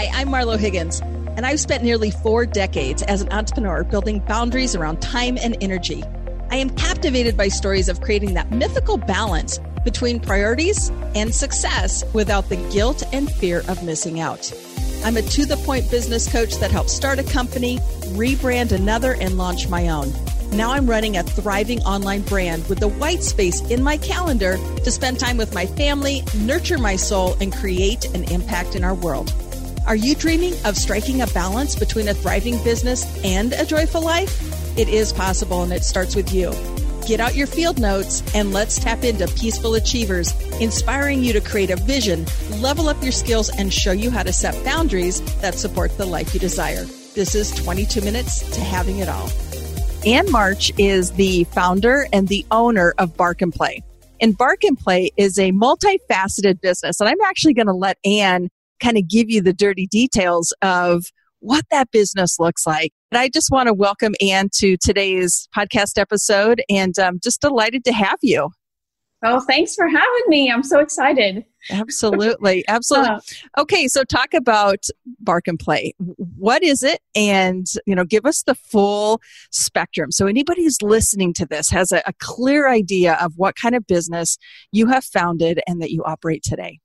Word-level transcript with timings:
Hi, 0.00 0.08
I'm 0.18 0.28
Marlo 0.28 0.58
Higgins, 0.58 1.00
and 1.36 1.44
I've 1.44 1.60
spent 1.60 1.84
nearly 1.84 2.10
four 2.10 2.46
decades 2.46 3.02
as 3.02 3.20
an 3.20 3.30
entrepreneur 3.30 3.84
building 3.84 4.20
boundaries 4.20 4.74
around 4.74 5.02
time 5.02 5.36
and 5.36 5.58
energy. 5.60 6.02
I 6.50 6.56
am 6.56 6.70
captivated 6.70 7.36
by 7.36 7.48
stories 7.48 7.90
of 7.90 8.00
creating 8.00 8.32
that 8.32 8.50
mythical 8.50 8.96
balance 8.96 9.60
between 9.84 10.18
priorities 10.18 10.88
and 11.14 11.34
success 11.34 12.02
without 12.14 12.48
the 12.48 12.56
guilt 12.72 13.02
and 13.12 13.30
fear 13.30 13.62
of 13.68 13.84
missing 13.84 14.20
out. 14.20 14.50
I'm 15.04 15.18
a 15.18 15.22
to 15.22 15.44
the 15.44 15.58
point 15.66 15.90
business 15.90 16.32
coach 16.32 16.54
that 16.60 16.70
helps 16.70 16.94
start 16.94 17.18
a 17.18 17.22
company, 17.22 17.76
rebrand 18.14 18.72
another, 18.72 19.16
and 19.20 19.36
launch 19.36 19.68
my 19.68 19.90
own. 19.90 20.14
Now 20.52 20.70
I'm 20.72 20.88
running 20.88 21.18
a 21.18 21.24
thriving 21.24 21.82
online 21.82 22.22
brand 22.22 22.66
with 22.70 22.78
the 22.78 22.88
white 22.88 23.22
space 23.22 23.60
in 23.68 23.82
my 23.82 23.98
calendar 23.98 24.56
to 24.56 24.90
spend 24.90 25.20
time 25.20 25.36
with 25.36 25.54
my 25.54 25.66
family, 25.66 26.22
nurture 26.38 26.78
my 26.78 26.96
soul, 26.96 27.36
and 27.42 27.52
create 27.52 28.06
an 28.14 28.24
impact 28.32 28.74
in 28.74 28.82
our 28.82 28.94
world. 28.94 29.30
Are 29.90 29.96
you 29.96 30.14
dreaming 30.14 30.54
of 30.64 30.76
striking 30.76 31.20
a 31.20 31.26
balance 31.26 31.74
between 31.74 32.06
a 32.06 32.14
thriving 32.14 32.62
business 32.62 33.04
and 33.24 33.52
a 33.52 33.66
joyful 33.66 34.00
life? 34.00 34.78
It 34.78 34.88
is 34.88 35.12
possible, 35.12 35.64
and 35.64 35.72
it 35.72 35.82
starts 35.82 36.14
with 36.14 36.32
you. 36.32 36.52
Get 37.08 37.18
out 37.18 37.34
your 37.34 37.48
field 37.48 37.80
notes 37.80 38.22
and 38.32 38.52
let's 38.52 38.78
tap 38.78 39.02
into 39.02 39.26
Peaceful 39.34 39.74
Achievers, 39.74 40.32
inspiring 40.60 41.24
you 41.24 41.32
to 41.32 41.40
create 41.40 41.70
a 41.70 41.76
vision, 41.76 42.24
level 42.60 42.88
up 42.88 43.02
your 43.02 43.10
skills, 43.10 43.48
and 43.48 43.72
show 43.72 43.90
you 43.90 44.12
how 44.12 44.22
to 44.22 44.32
set 44.32 44.64
boundaries 44.64 45.20
that 45.40 45.56
support 45.56 45.98
the 45.98 46.06
life 46.06 46.32
you 46.34 46.38
desire. 46.38 46.84
This 47.16 47.34
is 47.34 47.50
22 47.50 48.00
Minutes 48.02 48.48
to 48.54 48.60
Having 48.60 49.00
It 49.00 49.08
All. 49.08 49.28
Ann 50.06 50.30
March 50.30 50.70
is 50.78 51.10
the 51.10 51.42
founder 51.50 52.06
and 52.12 52.28
the 52.28 52.46
owner 52.52 52.94
of 52.98 53.16
Bark 53.16 53.42
and 53.42 53.52
Play. 53.52 53.82
And 54.20 54.38
Bark 54.38 54.62
and 54.62 54.78
Play 54.78 55.10
is 55.16 55.36
a 55.36 55.50
multifaceted 55.50 56.60
business. 56.60 57.00
And 57.00 57.08
I'm 57.08 57.20
actually 57.26 57.54
going 57.54 57.66
to 57.66 57.72
let 57.72 57.98
Ann 58.04 58.50
kind 58.80 58.96
of 58.96 59.08
give 59.08 59.30
you 59.30 59.42
the 59.42 59.52
dirty 59.52 59.86
details 59.86 60.52
of 60.62 61.04
what 61.40 61.64
that 61.70 61.90
business 61.90 62.38
looks 62.38 62.66
like. 62.66 62.92
And 63.10 63.18
I 63.18 63.28
just 63.28 63.50
want 63.50 63.66
to 63.68 63.74
welcome 63.74 64.14
Ann 64.20 64.48
to 64.56 64.76
today's 64.76 65.48
podcast 65.56 65.98
episode 65.98 66.62
and 66.68 66.94
I'm 66.98 67.14
um, 67.14 67.20
just 67.22 67.40
delighted 67.40 67.84
to 67.84 67.92
have 67.92 68.18
you. 68.22 68.50
Oh, 69.22 69.40
thanks 69.40 69.74
for 69.74 69.86
having 69.86 70.22
me. 70.28 70.50
I'm 70.50 70.62
so 70.62 70.78
excited. 70.80 71.44
Absolutely. 71.70 72.64
Absolutely. 72.68 73.10
Uh, 73.10 73.60
okay, 73.60 73.86
so 73.86 74.02
talk 74.02 74.32
about 74.32 74.86
Bark 75.18 75.46
and 75.46 75.58
Play. 75.58 75.92
What 76.38 76.62
is 76.62 76.82
it? 76.82 77.00
And, 77.14 77.66
you 77.84 77.94
know, 77.94 78.04
give 78.04 78.24
us 78.24 78.42
the 78.42 78.54
full 78.54 79.20
spectrum. 79.50 80.10
So 80.10 80.26
anybody 80.26 80.62
who's 80.62 80.80
listening 80.80 81.34
to 81.34 81.44
this 81.44 81.68
has 81.68 81.92
a, 81.92 82.02
a 82.06 82.14
clear 82.18 82.66
idea 82.68 83.18
of 83.20 83.34
what 83.36 83.56
kind 83.56 83.74
of 83.74 83.86
business 83.86 84.38
you 84.72 84.86
have 84.86 85.04
founded 85.04 85.60
and 85.66 85.82
that 85.82 85.90
you 85.90 86.02
operate 86.04 86.42
today. 86.42 86.78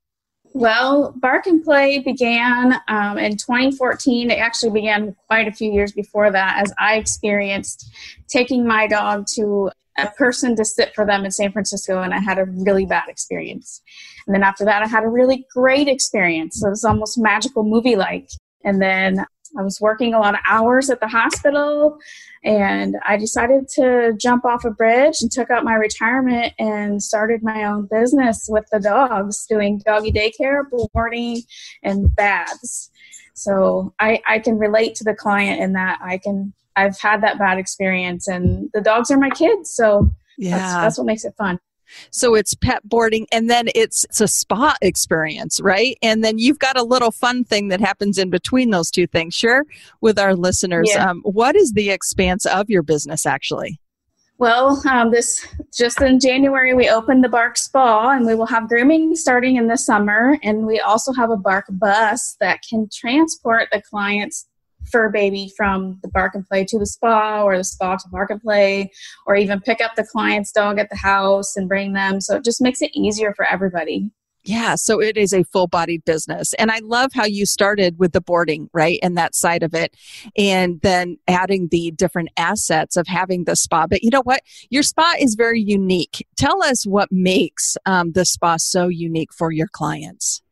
Well, 0.56 1.14
Bark 1.18 1.48
and 1.48 1.62
Play 1.62 2.00
began 2.00 2.80
um, 2.88 3.18
in 3.18 3.36
2014. 3.36 4.32
It 4.32 4.36
actually 4.36 4.72
began 4.72 5.14
quite 5.28 5.50
a 5.50 5.52
few 5.52 5.70
years 5.70 5.92
before 5.92 6.32
that 6.32 6.64
as 6.64 6.74
I 6.80 6.96
experienced 6.96 7.94
taking 8.30 8.66
my 8.66 8.88
dog 8.88 9.26
to 9.36 9.70
a 9.98 10.08
person 10.12 10.56
to 10.56 10.64
sit 10.64 10.96
for 10.96 11.06
them 11.06 11.26
in 11.26 11.32
San 11.32 11.52
Francisco, 11.52 12.02
and 12.02 12.14
I 12.14 12.20
had 12.20 12.38
a 12.40 12.46
really 12.46 12.86
bad 12.86 13.10
experience. 13.10 13.82
And 14.28 14.34
then 14.34 14.44
after 14.44 14.64
that, 14.64 14.82
I 14.82 14.88
had 14.88 15.04
a 15.04 15.10
really 15.10 15.46
great 15.54 15.90
experience. 15.90 16.64
it 16.64 16.70
was 16.70 16.86
almost 16.86 17.18
magical 17.18 17.64
movie 17.64 17.98
like. 17.98 18.30
And 18.66 18.82
then 18.82 19.26
I 19.58 19.62
was 19.62 19.80
working 19.80 20.14
a 20.14 20.20
lot 20.20 20.34
of 20.34 20.42
hours 20.48 20.90
at 20.90 21.00
the 21.00 21.08
hospital 21.08 21.98
and 22.44 22.96
I 23.06 23.18
decided 23.18 23.68
to 23.76 24.14
jump 24.20 24.44
off 24.44 24.66
a 24.66 24.72
bridge 24.72 25.22
and 25.22 25.32
took 25.32 25.50
out 25.50 25.64
my 25.64 25.76
retirement 25.76 26.54
and 26.60 27.02
started 27.02 27.42
my 27.42 27.64
own 27.64 27.88
business 27.90 28.48
with 28.50 28.66
the 28.72 28.80
dogs, 28.80 29.46
doing 29.48 29.82
doggy 29.86 30.12
daycare, 30.12 30.64
boarding, 30.94 31.42
and 31.84 32.14
baths. 32.16 32.92
So 33.34 33.94
I, 34.00 34.22
I 34.28 34.40
can 34.40 34.58
relate 34.58 34.96
to 34.96 35.04
the 35.04 35.16
client 35.16 35.62
in 35.62 35.74
that 35.74 36.00
I 36.02 36.18
can 36.18 36.54
I've 36.78 37.00
had 37.00 37.24
that 37.24 37.40
bad 37.40 37.58
experience 37.58 38.28
and 38.28 38.70
the 38.74 38.82
dogs 38.82 39.10
are 39.10 39.18
my 39.18 39.30
kids, 39.30 39.72
so 39.72 40.12
yeah. 40.38 40.58
that's, 40.58 40.74
that's 40.74 40.98
what 40.98 41.08
makes 41.08 41.24
it 41.24 41.34
fun. 41.38 41.58
So 42.12 42.36
it's 42.36 42.54
pet 42.56 42.88
boarding 42.88 43.28
and 43.32 43.50
then 43.50 43.68
it's, 43.76 44.04
it's 44.06 44.22
a 44.22 44.28
spa 44.28 44.76
experience, 44.82 45.60
right? 45.62 45.98
And 46.02 46.24
then 46.24 46.38
you've 46.38 46.60
got 46.60 46.78
a 46.78 46.84
little 46.84 47.12
fun 47.12 47.44
thing 47.44 47.70
that 47.70 47.80
happens 47.80 48.18
in 48.18 48.30
between 48.30 48.70
those 48.70 48.92
two 48.92 49.08
things. 49.08 49.34
Share 49.34 49.66
with 50.02 50.20
our 50.20 50.36
listeners. 50.36 50.90
Yeah. 50.92 51.10
Um, 51.10 51.22
what 51.24 51.56
is 51.56 51.74
the 51.74 51.90
expanse 51.90 52.46
of 52.46 52.70
your 52.70 52.84
business 52.84 53.26
actually? 53.26 53.80
Well, 54.38 54.82
um, 54.90 55.12
this 55.12 55.48
just 55.74 56.02
in 56.02 56.20
January 56.20 56.74
we 56.74 56.90
opened 56.90 57.24
the 57.24 57.30
Bark 57.30 57.58
Spa, 57.58 58.10
and 58.12 58.26
we 58.26 58.36
will 58.36 58.46
have 58.48 58.68
grooming 58.68 59.16
starting 59.16 59.56
in 59.56 59.68
the 59.68 59.78
summer. 59.78 60.38
And 60.44 60.66
we 60.66 60.82
also 60.82 61.14
have 61.14 61.32
a 61.32 61.38
Bark 61.38 61.66
bus 61.70 62.36
that 62.42 62.60
can 62.70 62.90
transport 62.94 63.70
the 63.72 63.82
clients 63.82 64.48
fur 64.92 65.10
baby 65.10 65.52
from 65.56 66.00
the 66.02 66.10
bark 66.10 66.36
and 66.36 66.46
play 66.48 66.64
to 66.66 66.80
the 66.80 66.86
spa 66.86 67.44
or 67.44 67.58
the 67.58 67.64
spa 67.64 67.96
to 67.96 68.10
bark 68.10 68.30
and 68.30 68.42
play 68.42 68.92
or 69.26 69.36
even 69.36 69.60
pick 69.60 69.82
up 69.82 69.96
the 69.96 70.06
client's 70.06 70.52
dog 70.52 70.80
at 70.80 70.90
the 70.90 70.96
house 70.96 71.56
and 71.56 71.68
bring 71.68 71.94
them 71.94 72.22
so 72.22 72.36
it 72.36 72.44
just 72.44 72.62
makes 72.62 72.82
it 72.82 72.92
easier 72.94 73.34
for 73.36 73.46
everybody 73.46 74.10
yeah, 74.46 74.76
so 74.76 75.02
it 75.02 75.18
is 75.18 75.34
a 75.34 75.44
full 75.44 75.66
bodied 75.66 76.06
business. 76.06 76.54
And 76.54 76.70
I 76.70 76.80
love 76.84 77.12
how 77.14 77.26
you 77.26 77.48
started 77.48 77.98
with 77.98 78.14
the 78.14 78.22
boarding, 78.22 78.70
right? 78.74 79.00
And 79.02 79.18
that 79.18 79.34
side 79.34 79.64
of 79.64 79.74
it. 79.74 79.96
And 80.38 80.80
then 80.82 81.18
adding 81.28 81.70
the 81.70 81.92
different 81.92 82.30
assets 82.38 82.96
of 82.96 83.08
having 83.08 83.46
the 83.46 83.56
spa. 83.56 83.88
But 83.88 84.04
you 84.04 84.12
know 84.12 84.22
what? 84.24 84.42
Your 84.70 84.84
spa 84.84 85.16
is 85.20 85.34
very 85.34 85.62
unique. 85.62 86.28
Tell 86.38 86.62
us 86.64 86.86
what 86.86 87.12
makes 87.12 87.76
um, 87.88 88.12
the 88.12 88.24
spa 88.24 88.58
so 88.58 88.88
unique 88.88 89.34
for 89.34 89.52
your 89.52 89.68
clients. 89.68 90.44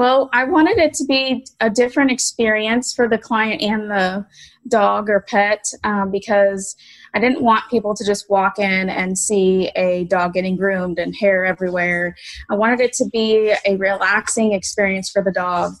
Well, 0.00 0.30
I 0.32 0.44
wanted 0.44 0.78
it 0.78 0.94
to 0.94 1.04
be 1.04 1.44
a 1.60 1.68
different 1.68 2.10
experience 2.10 2.94
for 2.94 3.06
the 3.06 3.18
client 3.18 3.60
and 3.60 3.90
the 3.90 4.24
dog 4.66 5.10
or 5.10 5.20
pet 5.20 5.62
um, 5.84 6.10
because 6.10 6.74
I 7.12 7.20
didn't 7.20 7.42
want 7.42 7.68
people 7.70 7.94
to 7.94 8.02
just 8.02 8.30
walk 8.30 8.58
in 8.58 8.88
and 8.88 9.18
see 9.18 9.68
a 9.76 10.04
dog 10.04 10.32
getting 10.32 10.56
groomed 10.56 10.98
and 10.98 11.14
hair 11.14 11.44
everywhere. 11.44 12.16
I 12.48 12.54
wanted 12.54 12.80
it 12.80 12.94
to 12.94 13.10
be 13.12 13.54
a 13.66 13.76
relaxing 13.76 14.54
experience 14.54 15.10
for 15.10 15.22
the 15.22 15.32
dog. 15.32 15.74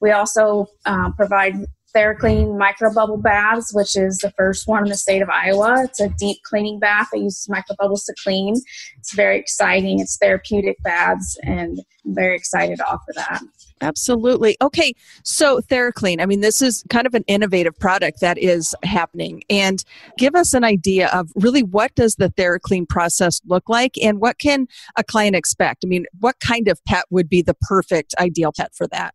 We 0.00 0.10
also 0.10 0.68
uh, 0.86 1.10
provide 1.10 1.56
TheraClean 1.96 2.58
microbubble 2.60 3.22
baths, 3.22 3.72
which 3.72 3.96
is 3.96 4.18
the 4.18 4.30
first 4.32 4.68
one 4.68 4.82
in 4.82 4.90
the 4.90 4.96
state 4.96 5.22
of 5.22 5.30
Iowa. 5.30 5.84
It's 5.84 6.00
a 6.00 6.10
deep 6.10 6.42
cleaning 6.42 6.78
bath 6.78 7.08
that 7.12 7.20
uses 7.20 7.48
microbubbles 7.48 8.04
to 8.06 8.14
clean. 8.22 8.54
It's 8.98 9.14
very 9.14 9.38
exciting. 9.38 10.00
It's 10.00 10.18
therapeutic 10.18 10.76
baths, 10.82 11.38
and 11.42 11.80
I'm 12.04 12.14
very 12.14 12.36
excited 12.36 12.76
to 12.78 12.86
offer 12.86 13.12
that. 13.14 13.40
Absolutely. 13.80 14.56
Okay, 14.60 14.92
so 15.22 15.60
TheraClean. 15.60 16.20
I 16.20 16.26
mean, 16.26 16.40
this 16.40 16.60
is 16.60 16.84
kind 16.90 17.06
of 17.06 17.14
an 17.14 17.24
innovative 17.28 17.78
product 17.78 18.20
that 18.20 18.36
is 18.36 18.74
happening, 18.82 19.42
and 19.48 19.82
give 20.18 20.34
us 20.34 20.52
an 20.52 20.64
idea 20.64 21.08
of 21.08 21.30
really 21.34 21.62
what 21.62 21.94
does 21.94 22.16
the 22.16 22.28
TheraClean 22.28 22.88
process 22.90 23.40
look 23.46 23.70
like, 23.70 23.92
and 24.02 24.20
what 24.20 24.38
can 24.38 24.66
a 24.96 25.04
client 25.04 25.34
expect? 25.34 25.82
I 25.82 25.88
mean, 25.88 26.04
what 26.20 26.40
kind 26.40 26.68
of 26.68 26.78
pet 26.84 27.04
would 27.08 27.30
be 27.30 27.40
the 27.40 27.54
perfect 27.54 28.14
ideal 28.18 28.52
pet 28.54 28.72
for 28.74 28.86
that? 28.88 29.14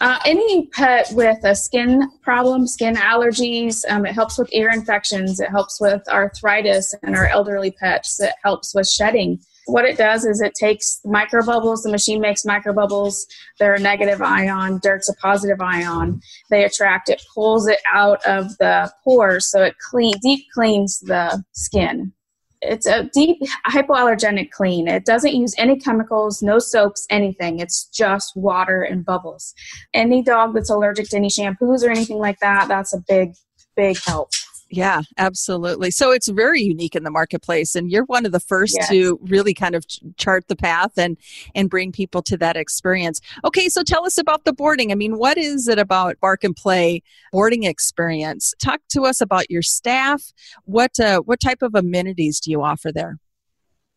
Uh, 0.00 0.18
any 0.24 0.66
pet 0.68 1.10
with 1.12 1.38
a 1.44 1.54
skin 1.56 2.08
problem, 2.22 2.68
skin 2.68 2.94
allergies, 2.94 3.82
um, 3.90 4.06
it 4.06 4.14
helps 4.14 4.38
with 4.38 4.48
ear 4.52 4.70
infections, 4.70 5.40
it 5.40 5.50
helps 5.50 5.80
with 5.80 6.02
arthritis 6.08 6.94
and 7.02 7.16
our 7.16 7.26
elderly 7.26 7.72
pets, 7.72 8.20
it 8.20 8.32
helps 8.44 8.74
with 8.74 8.88
shedding. 8.88 9.40
What 9.66 9.84
it 9.84 9.98
does 9.98 10.24
is 10.24 10.40
it 10.40 10.54
takes 10.54 11.00
microbubbles, 11.04 11.82
the 11.82 11.90
machine 11.90 12.20
makes 12.20 12.44
microbubbles, 12.44 13.26
they're 13.58 13.74
a 13.74 13.80
negative 13.80 14.22
ion, 14.22 14.78
dirt's 14.82 15.08
a 15.08 15.14
positive 15.16 15.60
ion. 15.60 16.20
They 16.48 16.64
attract 16.64 17.08
it, 17.08 17.20
pulls 17.34 17.66
it 17.66 17.80
out 17.92 18.24
of 18.24 18.56
the 18.58 18.90
pores, 19.02 19.50
so 19.50 19.62
it 19.64 19.74
clean, 19.90 20.14
deep 20.22 20.46
cleans 20.54 21.00
the 21.00 21.42
skin 21.52 22.12
it's 22.60 22.86
a 22.86 23.04
deep 23.14 23.38
hypoallergenic 23.66 24.50
clean. 24.50 24.88
It 24.88 25.04
doesn't 25.04 25.34
use 25.34 25.54
any 25.58 25.78
chemicals, 25.78 26.42
no 26.42 26.58
soaps, 26.58 27.06
anything. 27.10 27.60
It's 27.60 27.84
just 27.86 28.36
water 28.36 28.82
and 28.82 29.04
bubbles. 29.04 29.54
Any 29.94 30.22
dog 30.22 30.54
that's 30.54 30.70
allergic 30.70 31.08
to 31.10 31.16
any 31.16 31.28
shampoos 31.28 31.84
or 31.84 31.90
anything 31.90 32.18
like 32.18 32.38
that, 32.40 32.68
that's 32.68 32.92
a 32.92 33.02
big, 33.06 33.34
big 33.76 33.98
help. 34.04 34.30
Yeah, 34.70 35.00
absolutely. 35.16 35.90
So 35.90 36.10
it's 36.10 36.28
very 36.28 36.60
unique 36.60 36.94
in 36.94 37.02
the 37.02 37.10
marketplace 37.10 37.74
and 37.74 37.90
you're 37.90 38.04
one 38.04 38.26
of 38.26 38.32
the 38.32 38.40
first 38.40 38.76
yes. 38.78 38.88
to 38.90 39.18
really 39.22 39.54
kind 39.54 39.74
of 39.74 39.86
chart 40.18 40.46
the 40.48 40.56
path 40.56 40.92
and 40.98 41.16
and 41.54 41.70
bring 41.70 41.90
people 41.90 42.22
to 42.24 42.36
that 42.36 42.56
experience. 42.56 43.20
Okay, 43.44 43.70
so 43.70 43.82
tell 43.82 44.04
us 44.04 44.18
about 44.18 44.44
the 44.44 44.52
boarding. 44.52 44.92
I 44.92 44.94
mean, 44.94 45.16
what 45.16 45.38
is 45.38 45.68
it 45.68 45.78
about 45.78 46.20
Bark 46.20 46.44
and 46.44 46.54
Play 46.54 47.02
boarding 47.32 47.64
experience? 47.64 48.52
Talk 48.62 48.80
to 48.90 49.06
us 49.06 49.22
about 49.22 49.50
your 49.50 49.62
staff. 49.62 50.34
What 50.64 51.00
uh, 51.00 51.20
what 51.20 51.40
type 51.40 51.62
of 51.62 51.74
amenities 51.74 52.38
do 52.38 52.50
you 52.50 52.62
offer 52.62 52.92
there? 52.92 53.18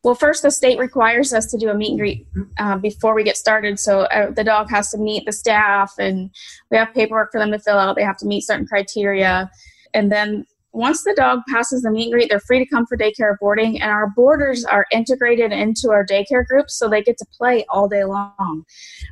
Well, 0.04 0.16
first, 0.16 0.42
the 0.42 0.52
state 0.52 0.80
requires 0.80 1.32
us 1.34 1.46
to 1.52 1.58
do 1.58 1.70
a 1.70 1.76
meet 1.76 1.92
and 1.92 2.00
greet 2.00 2.28
uh, 2.58 2.78
before 2.78 3.14
we 3.14 3.24
get 3.24 3.38
started. 3.38 3.78
So 3.78 4.02
uh, 4.02 4.32
the 4.32 4.44
dog 4.44 4.70
has 4.72 4.90
to 4.92 4.98
meet 4.98 5.26
the 5.26 5.32
staff, 5.32 5.94
and 6.00 6.32
we 6.72 6.78
have 6.78 6.94
paperwork 6.94 7.32
for 7.32 7.40
them 7.40 7.52
to 7.52 7.60
fill 7.60 7.78
out. 7.78 7.98
They 7.98 8.04
have 8.04 8.18
to 8.20 8.26
meet 8.26 8.42
certain 8.42 8.66
criteria. 8.66 9.52
And 9.94 10.12
then 10.12 10.46
once 10.74 11.04
the 11.04 11.14
dog 11.16 11.40
passes 11.50 11.82
the 11.82 11.92
meet 11.92 12.04
and 12.04 12.14
greet, 12.14 12.30
they're 12.30 12.40
free 12.40 12.60
to 12.60 12.66
come 12.66 12.86
for 12.86 12.98
daycare 12.98 13.36
boarding, 13.40 13.82
and 13.82 13.92
our 13.92 14.10
boarders 14.16 14.64
are 14.64 14.86
integrated 14.92 15.52
into 15.52 15.92
our 15.92 16.06
daycare 16.06 16.46
groups, 16.46 16.78
so 16.78 16.88
they 16.88 17.02
get 17.02 17.18
to 17.18 17.26
play 17.38 17.66
all 17.70 17.88
day 17.88 18.04
long. 18.04 18.64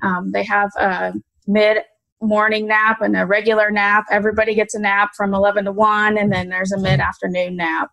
Um, 0.02 0.32
they 0.32 0.44
have 0.44 0.72
a 0.78 1.14
mid 1.48 1.80
morning 2.22 2.68
nap 2.68 3.02
and 3.02 3.16
a 3.16 3.26
regular 3.26 3.72
nap. 3.72 4.06
Everybody 4.12 4.56
gets 4.56 4.76
a 4.76 4.80
nap 4.80 5.12
from 5.16 5.34
11 5.34 5.66
to 5.66 5.72
1, 5.72 6.18
and 6.18 6.32
then 6.32 6.50
there's 6.50 6.72
a 6.72 6.80
mid 6.80 7.00
afternoon 7.00 7.58
nap. 7.58 7.90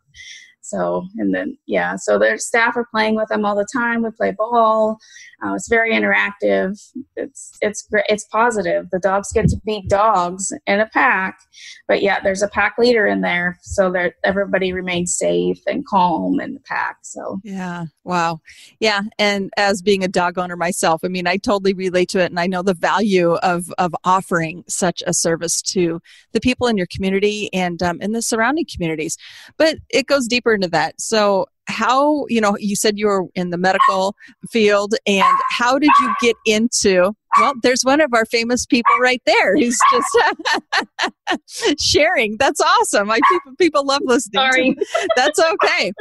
So, 0.69 1.07
and 1.19 1.35
then, 1.35 1.57
yeah, 1.67 1.97
so 1.97 2.19
their 2.19 2.39
staff 2.39 2.77
are 2.77 2.87
playing 2.91 3.15
with 3.15 3.29
them 3.29 3.45
all 3.45 3.57
the 3.57 3.67
time. 3.73 4.03
We 4.03 4.11
play 4.11 4.33
ball. 4.33 4.99
Uh, 5.45 5.55
it's 5.55 5.69
very 5.69 5.93
interactive. 5.93 6.79
It's, 7.17 7.53
it's. 7.61 7.89
It's 8.09 8.25
positive. 8.25 8.89
The 8.91 8.99
dogs 8.99 9.33
get 9.33 9.49
to 9.49 9.57
be 9.65 9.85
dogs 9.87 10.53
in 10.67 10.81
a 10.81 10.87
pack, 10.87 11.39
but 11.87 12.03
yeah, 12.03 12.21
there's 12.21 12.43
a 12.43 12.49
pack 12.49 12.77
leader 12.79 13.07
in 13.07 13.21
there. 13.21 13.59
So 13.63 13.93
that 13.93 14.15
everybody 14.25 14.73
remains 14.73 15.17
safe 15.17 15.59
and 15.67 15.87
calm 15.87 16.41
in 16.41 16.55
the 16.55 16.61
pack. 16.61 16.99
So, 17.03 17.41
yeah. 17.45 17.85
Wow. 18.05 18.41
Yeah. 18.81 19.03
And 19.19 19.51
as 19.57 19.83
being 19.83 20.03
a 20.03 20.09
dog 20.09 20.39
owner 20.39 20.57
myself, 20.57 21.03
I 21.05 21.09
mean, 21.09 21.27
I 21.27 21.37
totally 21.37 21.75
relate 21.75 22.09
to 22.11 22.21
it. 22.21 22.31
And 22.31 22.41
I 22.41 22.47
know 22.47 22.63
the 22.63 22.75
value 22.75 23.35
of, 23.35 23.73
of 23.79 23.95
offering 24.05 24.65
such 24.69 25.03
a 25.07 25.13
service 25.13 25.61
to 25.63 26.01
the 26.33 26.41
people 26.41 26.67
in 26.67 26.77
your 26.77 26.87
community 26.87 27.53
and 27.53 27.83
um, 27.83 28.01
in 28.01 28.13
the 28.13 28.23
surrounding 28.23 28.67
communities. 28.73 29.17
But 29.57 29.79
it 29.91 30.07
goes 30.07 30.27
deeper 30.27 30.56
into 30.56 30.69
that. 30.69 31.00
So, 31.00 31.47
how, 31.69 32.26
you 32.29 32.41
know, 32.41 32.56
you 32.58 32.76
said 32.76 32.99
you 32.99 33.06
were 33.06 33.26
in 33.35 33.50
the 33.50 33.58
medical 33.58 34.14
field, 34.50 34.94
and 35.06 35.37
how 35.50 35.79
did 35.79 35.91
you 36.00 36.14
get 36.20 36.37
into? 36.44 37.12
Well, 37.38 37.55
there's 37.62 37.82
one 37.82 38.00
of 38.00 38.14
our 38.14 38.25
famous 38.25 38.67
people 38.67 38.97
right 39.00 39.20
there 39.26 39.56
who's 39.56 39.79
just 39.93 41.79
sharing. 41.81 42.37
That's 42.38 42.61
awesome. 42.61 43.11
I 43.11 43.20
people, 43.31 43.56
people 43.58 43.87
love 43.87 44.03
listening. 44.05 44.41
Sorry. 44.41 44.76
That's 45.17 45.41
okay 45.41 45.93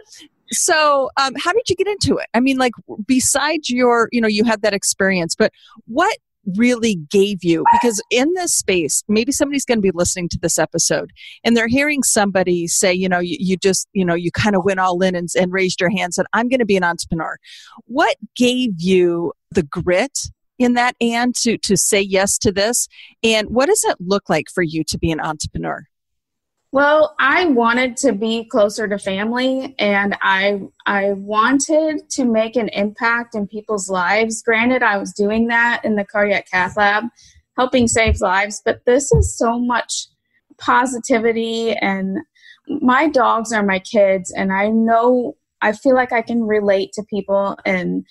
so 0.52 1.10
um, 1.18 1.34
how 1.36 1.52
did 1.52 1.70
you 1.70 1.76
get 1.76 1.88
into 1.88 2.18
it 2.18 2.28
i 2.34 2.40
mean 2.40 2.58
like 2.58 2.74
besides 3.06 3.70
your 3.70 4.10
you 4.12 4.22
know 4.22 4.28
you 4.28 4.44
had 4.44 4.62
that 4.62 4.74
experience 4.74 5.36
but 5.36 5.52
what 5.88 6.16
really 6.56 6.96
gave 7.10 7.44
you 7.44 7.64
because 7.74 8.02
in 8.10 8.32
this 8.36 8.54
space 8.54 9.04
maybe 9.08 9.32
somebody's 9.32 9.66
going 9.66 9.78
to 9.78 9.82
be 9.82 9.92
listening 9.94 10.30
to 10.30 10.38
this 10.42 10.58
episode 10.58 11.12
and 11.44 11.56
they're 11.56 11.68
hearing 11.68 12.04
somebody 12.04 12.68
say 12.68 12.94
you 12.94 13.10
know 13.10 13.20
you, 13.20 13.38
you 13.40 13.58
just 13.58 13.88
you 13.94 14.06
know 14.06 14.16
you 14.16 14.32
kind 14.32 14.56
of 14.56 14.64
went 14.64 14.80
all 14.80 15.02
in 15.02 15.16
and, 15.16 15.30
and 15.38 15.52
raised 15.52 15.82
your 15.82 15.90
hand 15.90 16.14
said 16.14 16.26
i'm 16.34 16.48
going 16.48 16.60
to 16.60 16.66
be 16.66 16.78
an 16.78 16.84
entrepreneur. 16.84 17.38
What 17.86 18.16
gave 18.36 18.74
you 18.78 19.34
the 19.52 19.64
grit 19.64 20.18
in 20.58 20.74
that 20.74 20.96
and 21.02 21.36
to 21.36 21.58
to 21.60 21.78
say 21.78 22.02
yes 22.02 22.38
to 22.40 22.52
this? 22.52 22.88
And 23.24 23.50
what 23.50 23.68
does 23.68 23.84
it 23.86 23.98
look 24.00 24.30
like 24.30 24.48
for 24.54 24.64
you 24.64 24.84
to 24.86 24.98
be 24.98 25.12
an 25.12 25.20
entrepreneur 25.20 25.86
well, 26.76 27.16
I 27.20 27.46
wanted 27.46 27.96
to 28.00 28.12
be 28.12 28.44
closer 28.44 28.86
to 28.86 28.98
family 28.98 29.74
and 29.80 30.18
I 30.22 30.60
I 30.86 31.14
wanted 31.14 32.10
to 32.10 32.26
make 32.26 32.58
an 32.58 32.68
impact 32.68 33.34
in 33.34 33.48
people's 33.48 33.88
lives. 33.90 34.44
Granted, 34.44 34.84
I 34.84 34.98
was 34.98 35.14
doing 35.14 35.48
that 35.48 35.86
in 35.86 35.96
the 35.96 36.04
cardiac 36.04 36.52
cath 36.52 36.76
lab, 36.76 37.06
helping 37.56 37.88
save 37.88 38.20
lives, 38.20 38.62
but 38.66 38.84
this 38.86 39.10
is 39.14 39.38
so 39.38 39.58
much 39.58 40.08
positivity 40.58 41.72
and 41.78 42.18
my 42.68 43.08
dogs 43.08 43.54
are 43.54 43.64
my 43.64 43.80
kids 43.80 44.34
and 44.34 44.52
I 44.52 44.68
know 44.68 45.38
I 45.62 45.72
feel 45.72 45.96
like 45.96 46.12
I 46.12 46.22
can 46.22 46.44
relate 46.44 46.92
to 46.96 47.04
people 47.04 47.58
and 47.66 48.06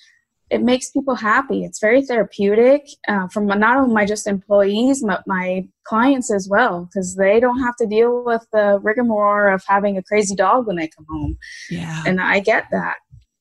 it 0.55 0.63
makes 0.63 0.91
people 0.91 1.17
happy. 1.17 1.65
It's 1.65 1.81
very 1.81 2.01
therapeutic 2.03 2.83
uh, 3.09 3.27
from 3.27 3.47
not 3.47 3.77
only 3.77 3.93
my 3.93 4.07
just 4.07 4.29
employees, 4.29 5.03
but 5.05 5.25
my 5.27 5.67
clients 5.83 6.33
as 6.33 6.49
well, 6.49 6.85
because 6.85 7.17
they 7.17 7.41
don't 7.41 7.61
have 7.61 7.77
to 7.77 7.87
deal 7.87 8.25
with 8.25 8.47
the 8.53 8.79
rigmarole 8.81 9.53
of 9.53 9.65
having 9.67 9.99
a 9.99 10.03
crazy 10.03 10.37
dog 10.37 10.67
when 10.67 10.77
they 10.77 10.89
come 10.89 11.07
home. 11.11 11.37
Yeah. 11.71 12.05
And 12.07 12.21
I 12.21 12.39
get 12.39 12.67
that 12.71 12.97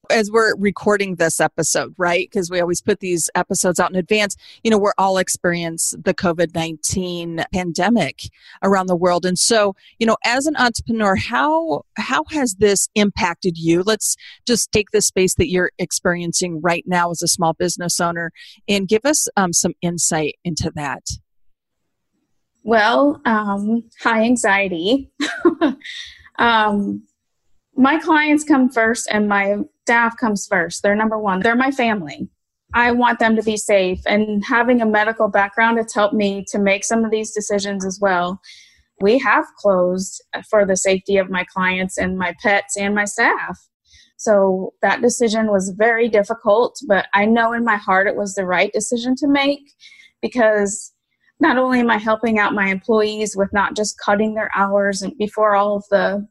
as 0.10 0.30
we're 0.32 0.56
recording 0.58 1.16
this 1.16 1.40
episode, 1.40 1.94
right? 1.98 2.30
Because 2.30 2.50
we 2.50 2.60
always 2.60 2.82
put 2.82 3.00
these 3.00 3.30
episodes 3.36 3.80
out 3.80 3.90
in 3.90 3.96
advance. 3.96 4.36
You 4.64 4.72
know, 4.72 4.78
we're 4.78 4.94
all 4.98 5.18
experience 5.18 5.96
the 6.04 6.14
COVID 6.14 6.54
19 6.54 7.46
pandemic 7.54 8.24
around 8.62 8.88
the 8.88 8.96
world. 8.96 9.26
And 9.26 9.38
so, 9.40 9.76
you 10.00 10.08
know, 10.08 10.18
as 10.26 10.46
an 10.46 10.56
entrepreneur, 10.58 11.16
how, 11.16 11.84
how 11.98 12.24
has 12.30 12.56
this 12.56 12.90
impacted 12.96 13.58
you? 13.58 13.84
Let's 13.84 14.16
just 14.46 14.72
take 14.72 14.92
the 14.92 15.02
space 15.02 15.36
that 15.36 15.50
you're 15.50 15.72
experiencing 15.80 16.62
right 16.62 16.84
now 16.86 17.12
as 17.12 17.22
a 17.22 17.28
small 17.28 17.54
business 17.54 18.00
owner 18.00 18.32
and 18.68 18.88
give 18.88 19.06
us 19.06 19.28
um, 19.38 19.54
some 19.54 19.74
insight 19.82 20.36
into 20.44 20.72
that. 20.76 21.04
Well, 22.64 23.22
um, 23.26 23.90
high 24.00 24.24
anxiety. 24.24 25.12
um, 26.40 27.04
my 27.76 28.00
clients 28.00 28.44
come 28.44 28.70
first 28.70 29.08
and 29.12 29.28
my 29.28 29.58
staff 29.86 30.16
comes 30.18 30.48
first. 30.48 30.82
They're 30.82 30.96
number 30.96 31.20
one. 31.20 31.42
They're 31.42 31.56
my 31.56 31.72
family. 31.72 32.30
I 32.74 32.92
want 32.92 33.20
them 33.20 33.36
to 33.36 33.44
be 33.44 33.58
safe. 33.58 34.00
And 34.06 34.44
having 34.46 34.82
a 34.82 34.86
medical 34.86 35.28
background, 35.28 35.78
it's 35.78 35.94
helped 35.94 36.16
me 36.16 36.46
to 36.50 36.58
make 36.58 36.84
some 36.84 37.04
of 37.04 37.12
these 37.12 37.32
decisions 37.32 37.86
as 37.86 38.00
well. 38.02 38.40
We 39.02 39.20
have 39.20 39.46
closed 39.58 40.24
for 40.50 40.66
the 40.66 40.78
safety 40.78 41.18
of 41.18 41.30
my 41.30 41.44
clients 41.54 41.98
and 41.98 42.18
my 42.18 42.34
pets 42.42 42.78
and 42.78 42.96
my 42.96 43.06
staff. 43.06 43.60
So 44.18 44.74
that 44.82 45.02
decision 45.02 45.52
was 45.52 45.76
very 45.78 46.08
difficult, 46.08 46.80
but 46.88 47.08
I 47.14 47.26
know 47.26 47.52
in 47.52 47.66
my 47.66 47.76
heart 47.76 48.08
it 48.08 48.16
was 48.16 48.34
the 48.34 48.46
right 48.46 48.72
decision 48.72 49.16
to 49.18 49.28
make 49.28 49.74
because 50.22 50.94
not 51.42 51.58
only 51.58 51.82
am 51.82 51.90
I 51.90 51.98
helping 51.98 52.40
out 52.40 52.54
my 52.54 52.68
employees 52.68 53.36
with 53.36 53.52
not 53.52 53.76
just 53.76 54.00
cutting 54.00 54.34
their 54.34 54.50
hours 54.56 55.02
and 55.02 55.16
before 55.18 55.56
all 55.56 55.76
of 55.76 55.84
the 55.92 56.26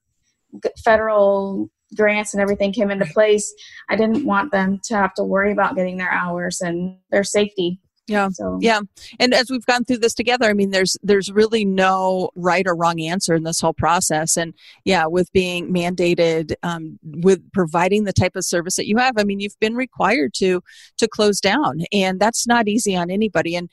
federal 0.83 1.69
grants 1.97 2.35
and 2.35 2.41
everything 2.41 2.73
came 2.73 2.91
into 2.91 3.07
place, 3.07 3.53
I 3.89 3.97
didn't 3.97 4.25
want 4.25 4.53
them 4.53 4.81
to 4.85 4.97
have 4.97 5.15
to 5.15 5.25
worry 5.25 5.53
about 5.53 5.77
getting 5.77 5.97
their 5.97 6.11
hours 6.11 6.61
and 6.61 6.97
their 7.11 7.25
safety. 7.25 7.81
Yeah. 8.09 8.29
So. 8.33 8.59
Yeah. 8.61 8.81
And 9.21 9.33
as 9.33 9.49
we've 9.49 9.65
gone 9.65 9.85
through 9.85 9.99
this 9.99 10.15
together, 10.15 10.47
I 10.47 10.55
mean 10.55 10.71
there's 10.71 10.97
there's 11.03 11.31
really 11.31 11.65
no 11.65 12.31
right 12.35 12.67
or 12.67 12.75
wrong 12.75 13.01
answer 13.01 13.35
in 13.35 13.45
this 13.45 13.61
whole 13.61 13.73
process. 13.73 14.37
And 14.37 14.55
yeah, 14.85 15.07
with 15.07 15.33
being 15.33 15.73
mandated 15.73 16.55
um, 16.65 16.99
with 17.03 17.41
providing 17.53 18.05
the 18.05 18.13
type 18.13 18.35
of 18.35 18.45
service 18.45 18.77
that 18.77 18.89
you 18.89 18.97
have, 18.97 19.15
I 19.19 19.25
mean 19.25 19.39
you've 19.39 19.59
been 19.61 19.77
required 19.77 20.35
to 20.35 20.63
to 20.99 21.09
close 21.09 21.41
down 21.41 21.83
and 21.93 22.19
that's 22.19 22.47
not 22.47 22.69
easy 22.69 22.97
on 22.97 23.11
anybody. 23.11 23.55
And 23.55 23.71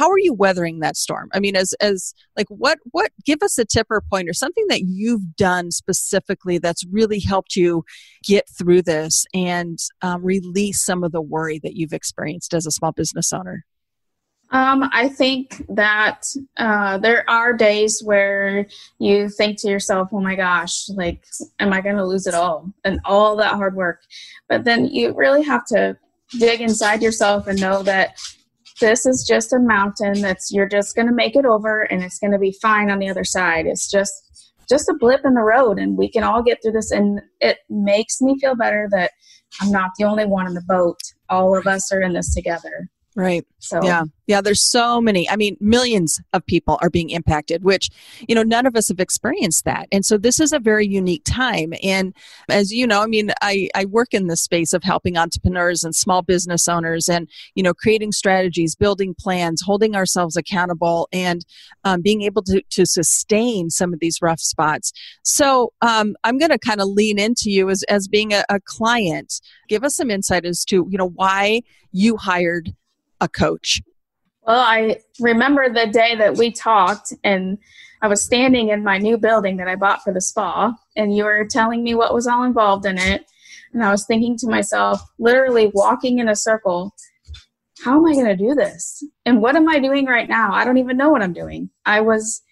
how 0.00 0.08
are 0.08 0.18
you 0.18 0.32
weathering 0.32 0.80
that 0.80 0.96
storm 0.96 1.28
i 1.34 1.38
mean 1.38 1.54
as 1.54 1.74
as 1.74 2.14
like 2.34 2.46
what 2.48 2.78
what 2.92 3.12
give 3.26 3.42
us 3.42 3.58
a 3.58 3.66
tip 3.66 3.86
or 3.90 4.00
point 4.00 4.30
or 4.30 4.32
something 4.32 4.64
that 4.68 4.80
you've 4.86 5.36
done 5.36 5.70
specifically 5.70 6.56
that's 6.56 6.86
really 6.86 7.20
helped 7.20 7.54
you 7.54 7.84
get 8.24 8.48
through 8.48 8.80
this 8.80 9.26
and 9.34 9.78
um, 10.00 10.22
release 10.24 10.82
some 10.82 11.04
of 11.04 11.12
the 11.12 11.20
worry 11.20 11.60
that 11.62 11.74
you've 11.74 11.92
experienced 11.92 12.54
as 12.54 12.64
a 12.64 12.70
small 12.70 12.92
business 12.92 13.30
owner 13.30 13.66
um, 14.52 14.88
I 14.92 15.08
think 15.08 15.64
that 15.68 16.24
uh, 16.56 16.98
there 16.98 17.28
are 17.30 17.52
days 17.52 18.02
where 18.02 18.66
you 18.98 19.28
think 19.28 19.60
to 19.60 19.68
yourself, 19.68 20.08
oh 20.12 20.18
my 20.18 20.34
gosh, 20.34 20.88
like, 20.88 21.24
am 21.60 21.72
I 21.72 21.80
going 21.80 21.94
to 21.94 22.04
lose 22.04 22.26
it 22.26 22.34
all? 22.34 22.68
And 22.82 22.98
all 23.04 23.36
that 23.36 23.54
hard 23.54 23.76
work. 23.76 24.00
But 24.48 24.64
then 24.64 24.86
you 24.86 25.14
really 25.14 25.42
have 25.44 25.64
to 25.66 25.96
dig 26.36 26.60
inside 26.62 27.00
yourself 27.00 27.46
and 27.46 27.60
know 27.60 27.84
that 27.84 28.18
this 28.80 29.06
is 29.06 29.24
just 29.28 29.52
a 29.52 29.58
mountain 29.58 30.20
that's 30.20 30.50
you're 30.50 30.68
just 30.68 30.96
going 30.96 31.06
to 31.06 31.14
make 31.14 31.36
it 31.36 31.44
over 31.44 31.82
and 31.82 32.02
it's 32.02 32.18
going 32.18 32.32
to 32.32 32.38
be 32.38 32.56
fine 32.60 32.90
on 32.90 32.98
the 32.98 33.08
other 33.08 33.24
side. 33.24 33.66
It's 33.66 33.90
just 33.90 34.12
just 34.68 34.88
a 34.88 34.94
blip 34.98 35.24
in 35.24 35.34
the 35.34 35.42
road 35.42 35.78
and 35.78 35.98
we 35.98 36.10
can 36.10 36.22
all 36.22 36.42
get 36.42 36.58
through 36.62 36.72
this. 36.72 36.90
And 36.90 37.20
it 37.40 37.58
makes 37.68 38.20
me 38.20 38.38
feel 38.40 38.54
better 38.54 38.88
that 38.92 39.12
i'm 39.60 39.72
not 39.72 39.90
the 39.98 40.04
only 40.04 40.24
one 40.26 40.46
in 40.46 40.54
the 40.54 40.64
boat. 40.66 40.98
All 41.28 41.56
of 41.56 41.66
us 41.66 41.92
are 41.92 42.00
in 42.00 42.12
this 42.12 42.34
together 42.34 42.88
Right. 43.20 43.46
So 43.58 43.80
yeah, 43.84 44.04
yeah. 44.26 44.40
There's 44.40 44.62
so 44.62 44.98
many. 44.98 45.28
I 45.28 45.36
mean, 45.36 45.54
millions 45.60 46.18
of 46.32 46.46
people 46.46 46.78
are 46.80 46.88
being 46.88 47.10
impacted, 47.10 47.62
which 47.62 47.90
you 48.26 48.34
know 48.34 48.42
none 48.42 48.64
of 48.64 48.74
us 48.74 48.88
have 48.88 48.98
experienced 48.98 49.66
that, 49.66 49.88
and 49.92 50.06
so 50.06 50.16
this 50.16 50.40
is 50.40 50.54
a 50.54 50.58
very 50.58 50.86
unique 50.86 51.24
time. 51.26 51.74
And 51.82 52.14
as 52.48 52.72
you 52.72 52.86
know, 52.86 53.02
I 53.02 53.06
mean, 53.06 53.30
I 53.42 53.68
I 53.74 53.84
work 53.84 54.14
in 54.14 54.28
the 54.28 54.38
space 54.38 54.72
of 54.72 54.82
helping 54.82 55.18
entrepreneurs 55.18 55.84
and 55.84 55.94
small 55.94 56.22
business 56.22 56.66
owners, 56.66 57.10
and 57.10 57.28
you 57.54 57.62
know, 57.62 57.74
creating 57.74 58.12
strategies, 58.12 58.74
building 58.74 59.14
plans, 59.18 59.60
holding 59.60 59.94
ourselves 59.94 60.34
accountable, 60.34 61.06
and 61.12 61.44
um, 61.84 62.00
being 62.00 62.22
able 62.22 62.42
to 62.44 62.62
to 62.70 62.86
sustain 62.86 63.68
some 63.68 63.92
of 63.92 64.00
these 64.00 64.22
rough 64.22 64.40
spots. 64.40 64.92
So 65.24 65.74
um, 65.82 66.16
I'm 66.24 66.38
going 66.38 66.52
to 66.52 66.58
kind 66.58 66.80
of 66.80 66.88
lean 66.88 67.18
into 67.18 67.50
you 67.50 67.68
as 67.68 67.82
as 67.90 68.08
being 68.08 68.32
a, 68.32 68.44
a 68.48 68.60
client. 68.64 69.42
Give 69.68 69.84
us 69.84 69.94
some 69.94 70.10
insight 70.10 70.46
as 70.46 70.64
to 70.66 70.86
you 70.88 70.96
know 70.96 71.10
why 71.10 71.60
you 71.92 72.16
hired 72.16 72.74
a 73.20 73.28
coach? 73.28 73.82
Well, 74.46 74.60
I 74.60 74.96
remember 75.20 75.68
the 75.68 75.86
day 75.86 76.16
that 76.16 76.36
we 76.36 76.50
talked, 76.50 77.12
and 77.22 77.58
I 78.02 78.08
was 78.08 78.22
standing 78.22 78.70
in 78.70 78.82
my 78.82 78.98
new 78.98 79.18
building 79.18 79.58
that 79.58 79.68
I 79.68 79.76
bought 79.76 80.02
for 80.02 80.12
the 80.12 80.20
spa, 80.20 80.74
and 80.96 81.14
you 81.14 81.24
were 81.24 81.46
telling 81.46 81.84
me 81.84 81.94
what 81.94 82.14
was 82.14 82.26
all 82.26 82.44
involved 82.44 82.86
in 82.86 82.98
it. 82.98 83.26
And 83.72 83.84
I 83.84 83.90
was 83.90 84.06
thinking 84.06 84.36
to 84.38 84.48
myself, 84.48 85.00
literally 85.18 85.70
walking 85.74 86.18
in 86.18 86.28
a 86.28 86.34
circle, 86.34 86.92
how 87.84 87.96
am 87.96 88.06
I 88.06 88.14
going 88.14 88.26
to 88.26 88.36
do 88.36 88.54
this? 88.54 89.04
And 89.24 89.40
what 89.40 89.56
am 89.56 89.68
I 89.68 89.78
doing 89.78 90.06
right 90.06 90.28
now? 90.28 90.52
I 90.52 90.64
don't 90.64 90.78
even 90.78 90.96
know 90.96 91.10
what 91.10 91.22
I'm 91.22 91.32
doing. 91.32 91.70
I 91.86 92.00
was, 92.00 92.42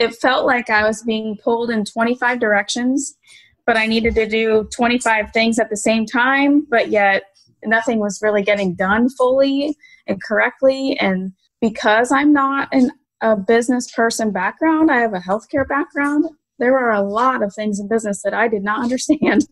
it 0.00 0.14
felt 0.14 0.46
like 0.46 0.68
I 0.70 0.84
was 0.84 1.02
being 1.02 1.36
pulled 1.42 1.70
in 1.70 1.84
25 1.84 2.40
directions, 2.40 3.16
but 3.66 3.76
I 3.76 3.86
needed 3.86 4.14
to 4.16 4.26
do 4.26 4.68
25 4.74 5.32
things 5.32 5.58
at 5.58 5.70
the 5.70 5.76
same 5.76 6.04
time, 6.04 6.66
but 6.68 6.88
yet 6.88 7.24
nothing 7.64 7.98
was 7.98 8.20
really 8.22 8.42
getting 8.42 8.74
done 8.74 9.08
fully 9.10 9.76
and 10.08 10.22
correctly. 10.22 10.98
And 10.98 11.32
because 11.60 12.10
I'm 12.10 12.32
not 12.32 12.72
in 12.72 12.90
a 13.20 13.36
business 13.36 13.90
person 13.90 14.32
background, 14.32 14.90
I 14.90 15.00
have 15.00 15.14
a 15.14 15.18
healthcare 15.18 15.68
background. 15.68 16.26
There 16.58 16.76
are 16.76 16.92
a 16.92 17.02
lot 17.02 17.42
of 17.42 17.54
things 17.54 17.78
in 17.78 17.88
business 17.88 18.22
that 18.22 18.34
I 18.34 18.48
did 18.48 18.62
not 18.62 18.80
understand. 18.82 19.46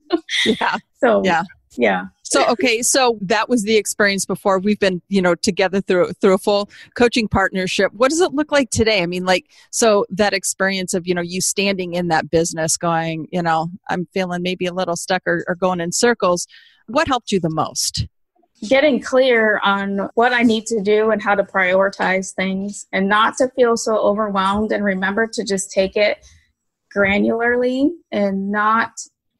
Yeah. 0.44 0.76
so, 1.00 1.22
Yeah. 1.24 1.44
yeah. 1.76 2.04
So 2.28 2.44
okay, 2.48 2.82
so 2.82 3.18
that 3.20 3.48
was 3.48 3.62
the 3.62 3.76
experience 3.76 4.24
before. 4.24 4.58
We've 4.58 4.80
been, 4.80 5.00
you 5.08 5.22
know, 5.22 5.36
together 5.36 5.80
through 5.80 6.10
through 6.20 6.34
a 6.34 6.38
full 6.38 6.68
coaching 6.96 7.28
partnership. 7.28 7.92
What 7.92 8.10
does 8.10 8.20
it 8.20 8.34
look 8.34 8.50
like 8.50 8.70
today? 8.70 9.00
I 9.00 9.06
mean, 9.06 9.24
like 9.24 9.46
so 9.70 10.04
that 10.10 10.34
experience 10.34 10.92
of, 10.92 11.06
you 11.06 11.14
know, 11.14 11.22
you 11.22 11.40
standing 11.40 11.94
in 11.94 12.08
that 12.08 12.28
business 12.28 12.76
going, 12.76 13.28
you 13.30 13.42
know, 13.42 13.68
I'm 13.88 14.08
feeling 14.12 14.42
maybe 14.42 14.66
a 14.66 14.74
little 14.74 14.96
stuck 14.96 15.22
or, 15.24 15.44
or 15.46 15.54
going 15.54 15.80
in 15.80 15.92
circles. 15.92 16.48
What 16.88 17.06
helped 17.06 17.30
you 17.30 17.38
the 17.38 17.48
most? 17.48 18.08
Getting 18.68 19.00
clear 19.00 19.58
on 19.62 20.08
what 20.14 20.32
I 20.32 20.42
need 20.42 20.66
to 20.66 20.80
do 20.80 21.10
and 21.10 21.22
how 21.22 21.34
to 21.34 21.44
prioritize 21.44 22.34
things 22.34 22.86
and 22.92 23.08
not 23.08 23.36
to 23.38 23.48
feel 23.50 23.76
so 23.76 23.96
overwhelmed 23.96 24.72
and 24.72 24.84
remember 24.84 25.26
to 25.26 25.44
just 25.44 25.70
take 25.70 25.96
it 25.96 26.18
granularly 26.94 27.90
and 28.10 28.50
not 28.50 28.92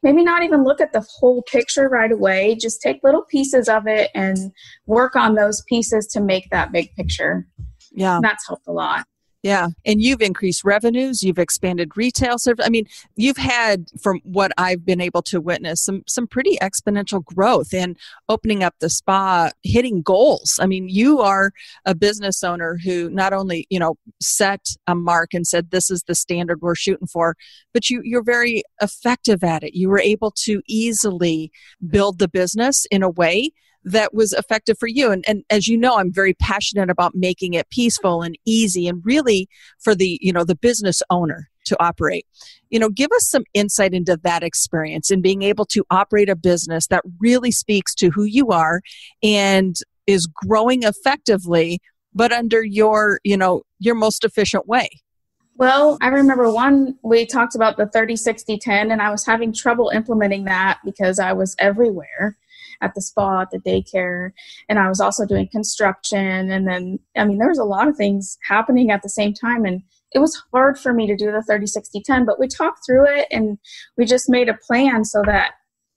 maybe 0.03 0.23
not 0.23 0.43
even 0.43 0.63
look 0.63 0.81
at 0.81 0.93
the 0.93 1.05
whole 1.19 1.43
picture 1.43 1.89
right 1.89 2.13
away. 2.13 2.55
Just 2.55 2.83
take 2.83 3.01
little 3.03 3.23
pieces 3.23 3.69
of 3.69 3.87
it 3.87 4.11
and 4.15 4.53
work 4.87 5.17
on 5.17 5.35
those 5.35 5.63
pieces 5.63 6.07
to 6.09 6.21
make 6.21 6.49
that 6.51 6.71
big 6.71 6.95
picture. 6.95 7.47
Yeah. 7.93 8.21
that's 8.23 8.47
helped 8.47 8.67
a 8.67 8.73
lot 8.73 9.07
Yeah. 9.47 9.69
And 9.85 10.03
you've 10.03 10.23
increased 10.23 10.65
revenues, 10.65 11.23
you've 11.23 11.39
expanded 11.39 11.97
retail 11.97 12.37
service. 12.37 12.67
I 12.67 12.69
mean, 12.69 12.85
you've 13.15 13.37
had 13.37 13.87
from 14.03 14.21
what 14.25 14.51
I've 14.59 14.85
been 14.85 15.01
able 15.01 15.23
to 15.23 15.41
witness 15.41 15.85
some 15.85 16.03
some 16.09 16.27
pretty 16.27 16.59
exponential 16.61 17.25
growth 17.25 17.73
in 17.73 17.95
opening 18.29 18.65
up 18.65 18.75
the 18.81 18.91
spa, 18.91 19.51
hitting 19.63 20.03
goals. 20.03 20.59
I 20.61 20.67
mean, 20.67 20.89
you 20.89 21.21
are 21.21 21.53
a 21.85 21.95
business 21.95 22.43
owner 22.43 22.77
who 22.85 23.09
not 23.11 23.33
only, 23.33 23.69
you 23.71 23.79
know, 23.79 23.95
set 24.21 24.67
a 24.89 24.97
mark 24.97 25.33
and 25.33 25.47
said 25.47 25.71
this 25.71 25.93
is 25.93 26.03
the 26.09 26.17
standard 26.17 26.61
we're 26.61 26.75
shooting 26.75 27.07
for, 27.07 27.37
but 27.73 27.89
you 27.89 28.01
you're 28.03 28.25
very 28.25 28.65
effective 28.83 29.45
at 29.45 29.63
it. 29.63 29.75
You 29.75 29.89
were 29.89 30.01
able 30.01 30.33
to 30.39 30.61
easily 30.67 31.53
build 31.89 32.19
the 32.19 32.27
business 32.27 32.85
in 32.91 33.05
a 33.05 33.11
way 33.11 33.53
that 33.87 34.13
was 34.13 34.33
effective 34.33 34.77
for 34.79 34.89
you. 34.89 35.11
And, 35.13 35.25
and 35.27 35.45
as 35.49 35.69
you 35.69 35.79
know 35.79 35.97
i'm 35.97 36.13
very 36.13 36.35
passionate 36.35 36.91
about 36.91 37.15
making 37.15 37.55
it 37.55 37.71
peaceful 37.71 38.23
and 38.23 38.37
easy 38.45 38.89
and 38.89 39.01
really 39.05 39.49
for 39.79 39.95
the 39.95 40.19
you 40.21 40.33
know 40.33 40.45
the 40.45 40.57
business 40.57 41.03
owner 41.09 41.49
to 41.67 41.83
operate. 41.83 42.27
You 42.71 42.79
know 42.79 42.91
give 42.91 43.11
us 43.13 43.29
some 43.31 43.45
insight 43.55 43.95
into 43.95 44.19
that 44.23 44.43
experience 44.43 45.11
and 45.11 45.23
being 45.23 45.43
able 45.43 45.65
to 45.67 45.85
operate 45.91 46.29
a 46.29 46.37
business 46.37 46.89
that 46.89 47.05
really 47.21 47.51
speaks 47.51 47.95
to 47.97 48.11
who 48.11 48.25
you 48.25 48.49
are 48.49 48.83
and 49.23 49.77
is 50.07 50.27
growing 50.27 50.83
effectively 50.83 51.81
but 52.15 52.33
under 52.33 52.65
your 52.65 53.21
you 53.25 53.37
know 53.37 53.63
your 53.79 53.95
most 53.95 54.25
efficient 54.25 54.67
way. 54.67 54.89
Well 55.55 55.97
i 56.01 56.09
remember 56.09 56.51
one 56.53 56.99
we 57.03 57.25
talked 57.25 57.55
about 57.55 57.77
the 57.77 57.87
30 57.87 58.17
60 58.17 58.59
10 58.59 58.91
and 58.91 59.01
i 59.01 59.11
was 59.11 59.25
having 59.25 59.53
trouble 59.53 59.91
implementing 59.95 60.45
that 60.45 60.81
because 60.85 61.19
i 61.19 61.33
was 61.33 61.55
everywhere 61.59 62.37
at 62.83 62.95
the 62.95 63.01
spa, 63.01 63.43
at 63.43 63.51
the 63.51 63.59
daycare, 63.59 64.31
and 64.69 64.79
I 64.79 64.89
was 64.89 65.01
also 65.01 65.27
doing 65.27 65.49
construction. 65.49 66.51
And 66.51 66.67
then, 66.67 66.99
I 67.17 67.25
mean, 67.25 67.39
there 67.39 67.49
was 67.49 67.59
a 67.59 67.65
lot 67.65 67.89
of 67.89 67.97
things 67.97 68.39
happening 68.49 68.91
at 68.91 69.03
the 69.03 69.09
same 69.09 69.35
time, 69.35 69.65
and 69.65 69.83
it 70.13 70.19
was 70.19 70.43
hard 70.53 70.79
for 70.79 70.93
me 70.93 71.07
to 71.07 71.17
do 71.17 71.31
the 71.31 71.43
30 71.43 71.67
60 71.67 72.01
10. 72.01 72.25
But 72.25 72.41
we 72.41 72.49
talked 72.49 72.87
through 72.87 73.07
it 73.07 73.27
and 73.31 73.59
we 73.97 74.05
just 74.07 74.31
made 74.31 74.49
a 74.49 74.55
plan 74.55 75.05
so 75.05 75.23
that 75.27 75.55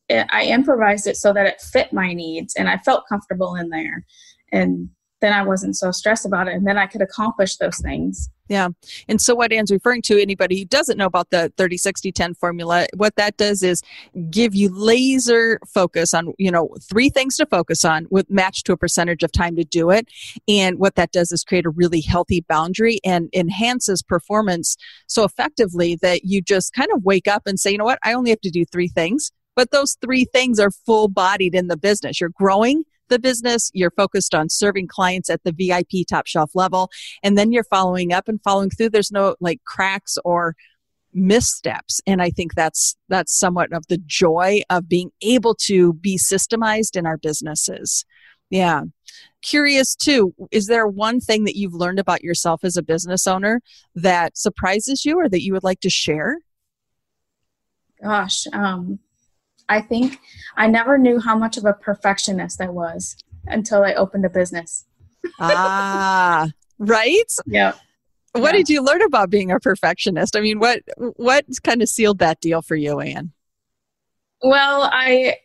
it, 0.09 0.27
I 0.31 0.43
improvised 0.43 1.07
it 1.07 1.15
so 1.15 1.31
that 1.33 1.45
it 1.45 1.61
fit 1.61 1.93
my 1.93 2.13
needs 2.13 2.55
and 2.55 2.67
I 2.67 2.77
felt 2.77 3.07
comfortable 3.07 3.55
in 3.55 3.69
there. 3.69 4.05
And 4.51 4.89
then 5.21 5.33
I 5.33 5.43
wasn't 5.43 5.75
so 5.75 5.91
stressed 5.91 6.25
about 6.25 6.47
it, 6.47 6.53
and 6.53 6.65
then 6.65 6.77
I 6.77 6.87
could 6.87 7.01
accomplish 7.01 7.57
those 7.57 7.79
things. 7.79 8.29
Yeah. 8.49 8.69
And 9.07 9.21
so 9.21 9.35
what 9.35 9.53
Anne's 9.53 9.71
referring 9.71 10.01
to, 10.03 10.19
anybody 10.19 10.57
who 10.57 10.65
doesn't 10.65 10.97
know 10.97 11.05
about 11.05 11.29
the 11.29 11.53
30 11.55 11.77
60 11.77 12.11
10 12.11 12.33
formula, 12.33 12.87
what 12.95 13.15
that 13.15 13.37
does 13.37 13.61
is 13.61 13.83
give 14.31 14.55
you 14.55 14.69
laser 14.73 15.59
focus 15.67 16.15
on, 16.15 16.33
you 16.39 16.49
know, 16.49 16.75
three 16.81 17.09
things 17.09 17.37
to 17.37 17.45
focus 17.45 17.85
on 17.85 18.07
with 18.09 18.29
match 18.29 18.63
to 18.63 18.73
a 18.73 18.77
percentage 18.77 19.21
of 19.21 19.31
time 19.31 19.55
to 19.55 19.63
do 19.63 19.91
it. 19.91 20.09
And 20.47 20.79
what 20.79 20.95
that 20.95 21.11
does 21.11 21.31
is 21.31 21.43
create 21.43 21.67
a 21.67 21.69
really 21.69 22.01
healthy 22.01 22.43
boundary 22.49 22.99
and 23.05 23.29
enhances 23.33 24.01
performance 24.01 24.75
so 25.05 25.23
effectively 25.23 25.95
that 25.97 26.23
you 26.23 26.41
just 26.41 26.73
kind 26.73 26.89
of 26.95 27.03
wake 27.03 27.27
up 27.27 27.43
and 27.45 27.59
say, 27.59 27.71
you 27.71 27.77
know 27.77 27.85
what, 27.85 27.99
I 28.03 28.13
only 28.13 28.31
have 28.31 28.41
to 28.41 28.49
do 28.49 28.65
three 28.65 28.87
things. 28.87 29.31
But 29.55 29.71
those 29.71 29.97
three 30.01 30.25
things 30.25 30.59
are 30.59 30.71
full 30.71 31.07
bodied 31.07 31.53
in 31.53 31.67
the 31.67 31.77
business. 31.77 32.19
You're 32.19 32.29
growing 32.29 32.83
the 33.09 33.19
business, 33.19 33.71
you're 33.73 33.91
focused 33.91 34.33
on 34.33 34.49
serving 34.49 34.87
clients 34.87 35.29
at 35.29 35.43
the 35.43 35.51
VIP 35.51 36.07
top 36.09 36.27
shelf 36.27 36.51
level, 36.55 36.89
and 37.23 37.37
then 37.37 37.51
you're 37.51 37.63
following 37.63 38.13
up 38.13 38.27
and 38.27 38.41
following 38.43 38.69
through. 38.69 38.89
There's 38.89 39.11
no 39.11 39.35
like 39.39 39.63
cracks 39.65 40.17
or 40.23 40.55
missteps 41.13 41.99
and 42.05 42.21
i 42.21 42.29
think 42.29 42.53
that's 42.53 42.95
that's 43.07 43.37
somewhat 43.37 43.73
of 43.73 43.87
the 43.87 43.97
joy 44.05 44.61
of 44.69 44.87
being 44.87 45.09
able 45.21 45.55
to 45.55 45.93
be 45.93 46.17
systemized 46.17 46.95
in 46.95 47.05
our 47.05 47.17
businesses. 47.17 48.05
Yeah. 48.49 48.83
Curious 49.41 49.95
too 49.95 50.33
is 50.51 50.67
there 50.67 50.87
one 50.87 51.19
thing 51.19 51.45
that 51.45 51.55
you've 51.55 51.73
learned 51.73 51.99
about 51.99 52.23
yourself 52.23 52.63
as 52.63 52.77
a 52.77 52.83
business 52.83 53.25
owner 53.25 53.61
that 53.95 54.37
surprises 54.37 55.05
you 55.05 55.17
or 55.19 55.29
that 55.29 55.41
you 55.41 55.53
would 55.53 55.63
like 55.63 55.79
to 55.81 55.89
share? 55.89 56.37
Gosh 58.01 58.45
um 58.53 58.99
I 59.69 59.81
think 59.81 60.19
I 60.57 60.67
never 60.67 60.97
knew 60.97 61.19
how 61.19 61.37
much 61.37 61.55
of 61.57 61.65
a 61.65 61.73
perfectionist 61.73 62.59
I 62.59 62.69
was 62.69 63.15
until 63.45 63.83
I 63.83 63.93
opened 63.93 64.25
a 64.25 64.29
business. 64.29 64.85
ah, 65.39 66.49
right? 66.79 67.31
Yeah. 67.45 67.73
What 68.33 68.53
Yeah. 68.53 68.57
did 68.57 68.69
you 68.69 68.83
learn 68.83 69.01
about 69.01 69.29
being 69.29 69.51
a 69.51 69.59
perfectionist? 69.59 70.35
I 70.35 70.41
mean, 70.41 70.59
what 70.59 70.81
what 71.15 71.45
kind 71.63 71.81
of 71.81 71.89
sealed 71.89 72.19
that 72.19 72.41
deal 72.41 72.61
for 72.61 72.75
you, 72.75 72.99
Anne? 72.99 73.31
Well, 74.41 74.89
I 74.91 75.37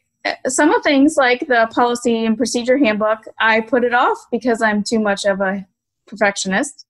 some 0.46 0.70
of 0.70 0.82
things 0.82 1.16
like 1.16 1.40
the 1.46 1.68
policy 1.72 2.24
and 2.24 2.36
procedure 2.36 2.78
handbook, 2.78 3.24
I 3.38 3.60
put 3.60 3.84
it 3.84 3.92
off 3.92 4.18
because 4.30 4.62
I'm 4.62 4.82
too 4.82 4.98
much 4.98 5.24
of 5.26 5.40
a 5.40 5.66
perfectionist, 6.06 6.86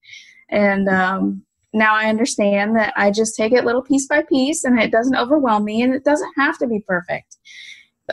and 0.49 0.89
um, 0.89 1.45
now 1.75 1.95
I 1.95 2.09
understand 2.09 2.77
that 2.77 2.95
I 2.97 3.11
just 3.11 3.37
take 3.37 3.53
it 3.53 3.65
little 3.65 3.83
piece 3.83 4.07
by 4.07 4.23
piece, 4.23 4.65
and 4.65 4.79
it 4.79 4.91
doesn't 4.91 5.17
overwhelm 5.17 5.65
me, 5.65 5.83
and 5.83 5.95
it 5.95 6.05
doesn't 6.05 6.33
have 6.37 6.57
to 6.59 6.67
be 6.67 6.81
perfect. 6.81 7.37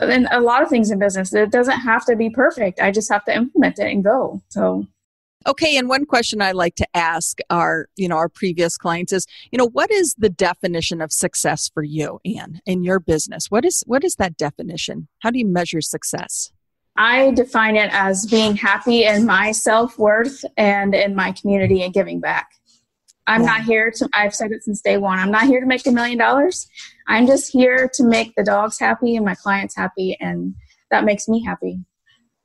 And 0.00 0.26
a 0.30 0.40
lot 0.40 0.62
of 0.62 0.68
things 0.68 0.90
in 0.90 0.98
business, 0.98 1.32
it 1.32 1.50
doesn't 1.50 1.80
have 1.80 2.04
to 2.06 2.16
be 2.16 2.30
perfect. 2.30 2.80
I 2.80 2.90
just 2.90 3.12
have 3.12 3.24
to 3.26 3.34
implement 3.34 3.78
it 3.78 3.90
and 3.90 4.02
go. 4.02 4.42
So 4.48 4.86
Okay, 5.46 5.76
and 5.76 5.88
one 5.88 6.06
question 6.06 6.40
I 6.40 6.52
like 6.52 6.76
to 6.76 6.96
ask 6.96 7.38
our, 7.50 7.88
you 7.96 8.08
know, 8.08 8.16
our 8.16 8.28
previous 8.28 8.76
clients 8.76 9.12
is, 9.12 9.26
you 9.50 9.58
know, 9.58 9.68
what 9.68 9.90
is 9.90 10.14
the 10.16 10.28
definition 10.28 11.00
of 11.00 11.12
success 11.12 11.68
for 11.72 11.82
you, 11.82 12.20
Anne, 12.24 12.60
in 12.64 12.84
your 12.84 13.00
business? 13.00 13.50
What 13.50 13.64
is 13.64 13.82
what 13.86 14.04
is 14.04 14.16
that 14.16 14.36
definition? 14.36 15.08
How 15.20 15.30
do 15.30 15.38
you 15.38 15.46
measure 15.46 15.80
success? 15.80 16.52
I 16.96 17.30
define 17.30 17.76
it 17.76 17.90
as 17.92 18.26
being 18.26 18.54
happy 18.54 19.04
in 19.04 19.26
my 19.26 19.52
self 19.52 19.98
worth 19.98 20.44
and 20.56 20.94
in 20.94 21.14
my 21.14 21.32
community 21.32 21.82
and 21.82 21.92
giving 21.92 22.20
back. 22.20 22.50
I'm 23.26 23.42
Yeah. 23.42 23.46
not 23.46 23.62
here 23.62 23.90
to, 23.90 24.08
I've 24.12 24.34
said 24.34 24.52
it 24.52 24.64
since 24.64 24.80
day 24.80 24.98
one, 24.98 25.18
I'm 25.18 25.30
not 25.30 25.44
here 25.44 25.60
to 25.60 25.66
make 25.66 25.86
a 25.86 25.92
million 25.92 26.18
dollars. 26.18 26.68
I'm 27.08 27.26
just 27.26 27.52
here 27.52 27.90
to 27.94 28.04
make 28.04 28.34
the 28.36 28.44
dogs 28.44 28.78
happy 28.78 29.16
and 29.16 29.24
my 29.24 29.34
clients 29.34 29.76
happy, 29.76 30.16
and 30.20 30.54
that 30.90 31.04
makes 31.04 31.28
me 31.28 31.42
happy. 31.44 31.80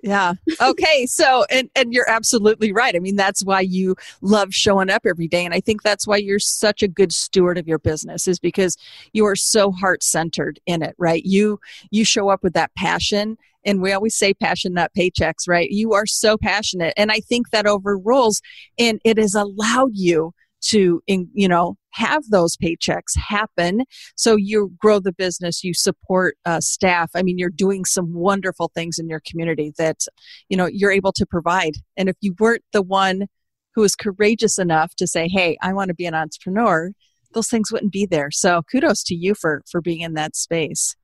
Yeah. 0.04 0.34
Okay. 0.62 1.08
So, 1.08 1.46
and 1.50 1.70
and 1.76 1.92
you're 1.92 2.10
absolutely 2.10 2.72
right. 2.72 2.96
I 2.96 3.00
mean, 3.00 3.16
that's 3.16 3.44
why 3.44 3.62
you 3.62 3.96
love 4.22 4.54
showing 4.54 4.92
up 4.92 5.02
every 5.06 5.28
day, 5.28 5.44
and 5.44 5.54
I 5.54 5.60
think 5.60 5.82
that's 5.82 6.06
why 6.06 6.18
you're 6.18 6.38
such 6.40 6.84
a 6.84 6.88
good 6.88 7.12
steward 7.12 7.58
of 7.58 7.68
your 7.68 7.80
business 7.80 8.28
is 8.28 8.40
because 8.40 8.78
you 9.14 9.26
are 9.26 9.36
so 9.36 9.72
heart 9.72 10.04
centered 10.04 10.60
in 10.68 10.84
it, 10.84 10.96
right? 11.00 11.24
You 11.26 11.60
you 11.90 12.06
show 12.06 12.30
up 12.30 12.44
with 12.44 12.54
that 12.54 12.74
passion, 12.76 13.38
and 13.66 13.82
we 13.82 13.92
always 13.92 14.16
say 14.16 14.36
passion, 14.36 14.74
not 14.74 14.92
paychecks, 14.96 15.48
right? 15.48 15.70
You 15.72 15.94
are 15.94 16.06
so 16.06 16.38
passionate, 16.38 16.94
and 16.96 17.12
I 17.12 17.20
think 17.20 17.50
that 17.50 17.66
overrules, 17.66 18.42
and 18.78 19.02
it 19.04 19.18
has 19.18 19.34
allowed 19.34 19.92
you 19.96 20.32
to, 20.68 21.02
you 21.08 21.48
know, 21.48 21.76
have 21.92 22.24
those 22.30 22.56
paychecks 22.58 23.16
happen. 23.16 23.84
So 24.16 24.36
you 24.36 24.72
grow 24.78 25.00
the 25.00 25.14
business 25.14 25.64
you 25.64 25.74
support 25.74 26.38
uh, 26.46 26.60
staff. 26.60 27.10
I 27.16 27.24
mean 27.24 27.38
you're 27.38 27.50
doing 27.50 27.86
some 27.86 28.14
wonderful 28.14 28.72
things 28.74 29.00
in 29.00 29.10
your 29.10 29.22
community 29.26 29.74
that 29.78 30.02
you 30.50 30.58
know 30.58 30.68
you're 30.68 30.92
able 30.92 31.12
to 31.14 31.26
provide. 31.26 31.74
And 31.96 32.08
if 32.10 32.16
you 32.22 32.36
weren't 32.40 32.64
the 32.72 32.84
one 32.84 33.28
who 33.74 33.82
was 33.82 33.96
courageous 33.96 34.58
enough 34.58 34.96
to 34.96 35.06
say 35.06 35.28
hey 35.28 35.56
i 35.62 35.72
want 35.72 35.90
to 35.90 35.94
be 35.94 36.08
an 36.08 36.16
entrepreneur 36.16 36.92
those 37.34 37.48
things 37.48 37.72
wouldn't 37.72 37.92
be 37.92 38.06
there. 38.06 38.32
So 38.32 38.64
kudos 38.72 39.04
to 39.04 39.16
you 39.16 39.36
for 39.36 39.62
for 39.70 39.82
being 39.82 40.02
in 40.02 40.14
that 40.16 40.36
space 40.36 40.96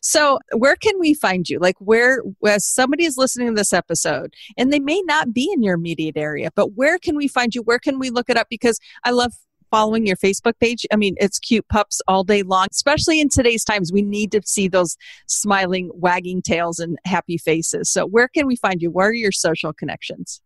so 0.00 0.38
where 0.56 0.76
can 0.76 0.98
we 0.98 1.14
find 1.14 1.48
you 1.48 1.58
like 1.58 1.76
where 1.78 2.22
as 2.46 2.64
somebody 2.64 3.04
is 3.04 3.16
listening 3.16 3.48
to 3.48 3.54
this 3.54 3.72
episode 3.72 4.34
and 4.56 4.72
they 4.72 4.78
may 4.78 5.02
not 5.02 5.32
be 5.32 5.50
in 5.52 5.62
your 5.62 5.74
immediate 5.74 6.16
area 6.16 6.50
but 6.54 6.74
where 6.74 6.98
can 6.98 7.16
we 7.16 7.28
find 7.28 7.54
you 7.54 7.62
where 7.62 7.78
can 7.78 7.98
we 7.98 8.10
look 8.10 8.30
it 8.30 8.36
up 8.36 8.46
because 8.48 8.78
i 9.04 9.10
love 9.10 9.32
following 9.70 10.06
your 10.06 10.16
Facebook 10.16 10.58
page. 10.60 10.86
I 10.92 10.96
mean, 10.96 11.14
it's 11.18 11.38
cute 11.38 11.68
pups 11.68 12.00
all 12.08 12.24
day 12.24 12.42
long, 12.42 12.66
especially 12.70 13.20
in 13.20 13.28
today's 13.28 13.64
times. 13.64 13.92
We 13.92 14.00
need 14.02 14.32
to 14.32 14.40
see 14.44 14.66
those 14.68 14.96
smiling, 15.26 15.90
wagging 15.94 16.42
tails 16.42 16.78
and 16.78 16.98
happy 17.04 17.38
faces. 17.38 17.90
So, 17.90 18.06
where 18.06 18.28
can 18.28 18.46
we 18.46 18.56
find 18.56 18.82
you? 18.82 18.90
Where 18.90 19.08
are 19.08 19.14
your 19.14 19.32
social 19.32 19.72
connections? 19.72 20.42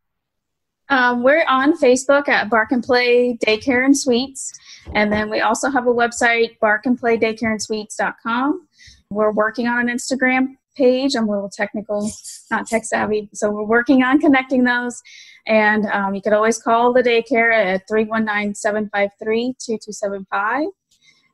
Um, 0.88 1.22
we're 1.22 1.44
on 1.48 1.78
Facebook 1.78 2.28
at 2.28 2.50
Bark 2.50 2.72
and 2.72 2.82
Play 2.82 3.38
Daycare 3.38 3.84
and 3.84 3.96
Suites. 3.96 4.52
And 4.94 5.12
then 5.12 5.30
we 5.30 5.40
also 5.40 5.70
have 5.70 5.86
a 5.86 5.94
website, 5.94 6.58
barkandplaydaycareandsuites.com. 6.58 8.66
We're 9.12 9.32
working 9.32 9.68
on 9.68 9.88
an 9.88 9.94
Instagram 9.94 10.56
page. 10.76 11.14
I'm 11.14 11.28
a 11.28 11.32
little 11.32 11.50
technical, 11.50 12.10
not 12.50 12.66
tech 12.66 12.84
savvy, 12.84 13.28
so 13.34 13.50
we're 13.50 13.64
working 13.64 14.02
on 14.02 14.18
connecting 14.18 14.64
those. 14.64 15.00
And 15.46 15.86
um, 15.86 16.14
you 16.14 16.22
could 16.22 16.32
always 16.32 16.58
call 16.58 16.92
the 16.92 17.02
daycare 17.02 17.52
at 17.52 17.88
319 17.88 18.54
753 18.54 19.54
2275. 19.64 20.66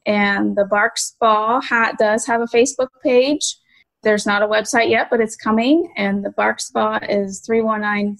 And 0.06 0.56
the 0.56 0.64
Bark 0.64 0.97
Spa 0.97 1.61
does 1.99 2.26
have 2.26 2.40
a 2.40 2.47
Facebook 2.47 2.88
page. 3.04 3.56
There's 4.02 4.26
not 4.26 4.42
a 4.42 4.47
website 4.47 4.90
yet, 4.90 5.08
but 5.11 5.20
it's 5.20 5.37
coming. 5.37 5.92
And 5.97 6.25
the 6.25 6.30
Bark 6.30 6.61
Spa 6.61 6.99
is 7.08 7.40
319 7.40 8.18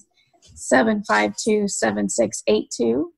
752 0.55 1.67
7682. 1.67 3.13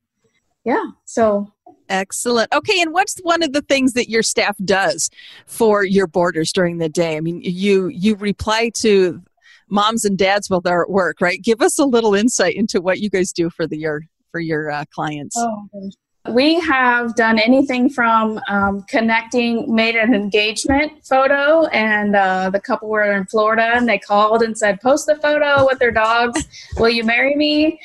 Yeah, 0.63 0.85
so 1.05 1.51
Excellent. 1.91 2.53
Okay, 2.53 2.81
and 2.81 2.93
what's 2.93 3.17
one 3.19 3.43
of 3.43 3.51
the 3.51 3.61
things 3.61 3.93
that 3.93 4.09
your 4.09 4.23
staff 4.23 4.55
does 4.63 5.09
for 5.45 5.83
your 5.83 6.07
boarders 6.07 6.53
during 6.53 6.77
the 6.77 6.87
day? 6.87 7.17
I 7.17 7.19
mean, 7.19 7.41
you 7.43 7.89
you 7.89 8.15
reply 8.15 8.69
to 8.75 9.21
moms 9.67 10.05
and 10.05 10.17
dads 10.17 10.49
while 10.49 10.61
they're 10.61 10.83
at 10.83 10.89
work, 10.89 11.19
right? 11.19 11.41
Give 11.41 11.61
us 11.61 11.77
a 11.77 11.85
little 11.85 12.15
insight 12.15 12.55
into 12.55 12.79
what 12.79 12.99
you 12.99 13.09
guys 13.09 13.33
do 13.33 13.49
for 13.49 13.67
the 13.67 13.77
your 13.77 14.03
for 14.31 14.39
your 14.39 14.71
uh, 14.71 14.85
clients. 14.93 15.35
Oh, 15.37 15.67
we 16.29 16.59
have 16.61 17.15
done 17.15 17.39
anything 17.39 17.89
from 17.89 18.39
um, 18.47 18.83
connecting, 18.83 19.73
made 19.73 19.95
an 19.95 20.13
engagement 20.13 21.05
photo, 21.05 21.65
and 21.67 22.15
uh, 22.15 22.49
the 22.51 22.59
couple 22.59 22.87
were 22.87 23.11
in 23.11 23.25
Florida 23.25 23.71
and 23.73 23.89
they 23.89 23.97
called 23.97 24.43
and 24.43 24.57
said, 24.57 24.79
Post 24.79 25.07
the 25.07 25.15
photo 25.15 25.65
with 25.65 25.79
their 25.79 25.91
dogs. 25.91 26.41
Will 26.77 26.89
you 26.89 27.03
marry 27.03 27.35
me? 27.35 27.79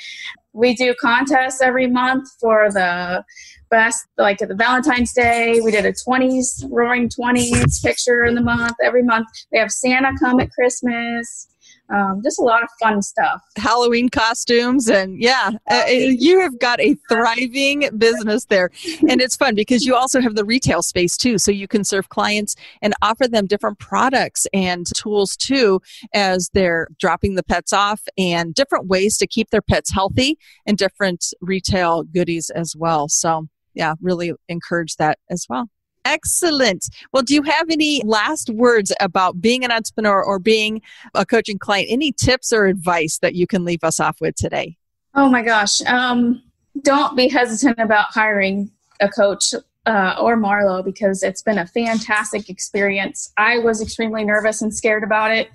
We 0.57 0.75
do 0.75 0.95
contests 0.99 1.61
every 1.61 1.87
month 1.87 2.29
for 2.41 2.71
the 2.73 3.23
best, 3.71 4.07
like 4.17 4.41
at 4.41 4.49
the 4.49 4.55
Valentine's 4.55 5.13
Day. 5.13 5.61
We 5.61 5.71
did 5.71 5.85
a 5.85 5.93
20s, 5.93 6.67
roaring 6.71 7.11
20s 7.11 7.83
picture 7.83 8.25
in 8.25 8.35
the 8.35 8.41
month 8.41 8.77
every 8.83 9.03
month. 9.03 9.29
We 9.53 9.59
have 9.59 9.71
Santa 9.71 10.13
come 10.19 10.41
at 10.41 10.51
Christmas 10.51 11.49
um, 11.88 12.21
just 12.23 12.38
a 12.38 12.43
lot 12.43 12.62
of 12.62 12.69
fun 12.81 13.02
stuff. 13.02 13.43
Halloween 13.57 14.09
costumes, 14.09 14.88
and 14.88 15.21
yeah, 15.21 15.50
uh, 15.71 15.85
you 15.88 16.40
have 16.40 16.59
got 16.59 16.81
a 16.81 16.95
thriving 17.09 17.88
business 17.97 18.47
there. 18.47 18.71
And 19.09 19.21
it's 19.21 19.37
fun 19.37 19.55
because 19.55 19.85
you 19.85 19.95
also 19.95 20.21
have 20.21 20.35
the 20.35 20.45
retail 20.45 20.83
space 20.83 21.16
too. 21.16 21.38
So 21.38 21.50
you 21.50 21.69
can 21.69 21.85
serve 21.85 22.09
clients 22.09 22.57
and 22.83 22.95
offer 23.02 23.28
them 23.28 23.47
different 23.47 23.78
products 23.78 24.47
and 24.52 24.87
tools 24.95 25.37
too 25.37 25.81
as 26.12 26.50
they're 26.55 26.88
dropping 26.99 27.35
the 27.35 27.43
pets 27.43 27.73
off 27.73 28.02
and 28.19 28.55
different 28.55 28.87
ways 28.87 29.19
to 29.19 29.26
keep 29.26 29.50
their 29.50 29.62
pets 29.62 29.93
healthy 29.93 30.38
and 30.66 30.76
different 30.76 31.33
retail 31.40 32.02
goodies 32.02 32.50
as 32.50 32.75
well. 32.76 33.09
So, 33.09 33.49
yeah, 33.75 33.95
really 34.00 34.33
encourage 34.49 34.97
that 34.97 35.19
as 35.31 35.47
well. 35.49 35.69
Excellent. 36.07 36.89
Well, 37.13 37.25
do 37.25 37.35
you 37.35 37.43
have 37.43 37.69
any 37.69 38.01
last 38.05 38.49
words 38.51 38.93
about 39.01 39.41
being 39.41 39.65
an 39.65 39.73
entrepreneur 39.73 40.23
or 40.23 40.39
being 40.39 40.81
a 41.15 41.27
coaching 41.27 41.59
client? 41.59 41.89
Any 41.91 42.13
tips 42.13 42.53
or 42.53 42.67
advice 42.67 43.19
that 43.19 43.35
you 43.35 43.47
can 43.47 43.65
leave 43.65 43.83
us 43.83 43.99
off 43.99 44.21
with 44.21 44.37
today? 44.37 44.77
Oh 45.15 45.29
my 45.29 45.43
gosh. 45.43 45.83
Um, 45.83 46.43
don't 46.83 47.17
be 47.17 47.29
hesitant 47.29 47.81
about 47.81 48.07
hiring 48.11 48.71
a 49.01 49.09
coach 49.09 49.53
uh, 49.87 50.17
or 50.21 50.37
Marlo 50.37 50.85
because 50.85 51.23
it's 51.23 51.43
been 51.43 51.59
a 51.59 51.67
fantastic 51.67 52.49
experience. 52.49 53.33
I 53.37 53.59
was 53.59 53.83
extremely 53.83 54.25
nervous 54.25 54.63
and 54.63 54.75
scared 54.75 55.03
about 55.03 55.33
it, 55.33 55.51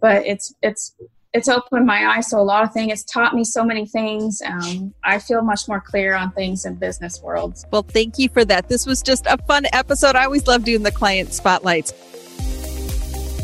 but 0.00 0.26
it's 0.26 0.54
it's 0.62 0.94
it's 1.34 1.48
opened 1.48 1.84
my 1.84 2.06
eyes 2.06 2.28
to 2.28 2.36
a 2.36 2.38
lot 2.38 2.62
of 2.62 2.72
things. 2.72 2.92
It's 2.92 3.04
taught 3.04 3.34
me 3.34 3.42
so 3.42 3.64
many 3.64 3.86
things. 3.86 4.40
Um, 4.46 4.94
I 5.02 5.18
feel 5.18 5.42
much 5.42 5.66
more 5.66 5.80
clear 5.80 6.14
on 6.14 6.30
things 6.30 6.64
in 6.64 6.76
business 6.76 7.20
worlds. 7.20 7.66
Well, 7.72 7.82
thank 7.82 8.20
you 8.20 8.28
for 8.28 8.44
that. 8.44 8.68
This 8.68 8.86
was 8.86 9.02
just 9.02 9.26
a 9.26 9.36
fun 9.38 9.66
episode. 9.72 10.14
I 10.14 10.24
always 10.24 10.46
love 10.46 10.64
doing 10.64 10.84
the 10.84 10.92
client 10.92 11.34
spotlights. 11.34 11.92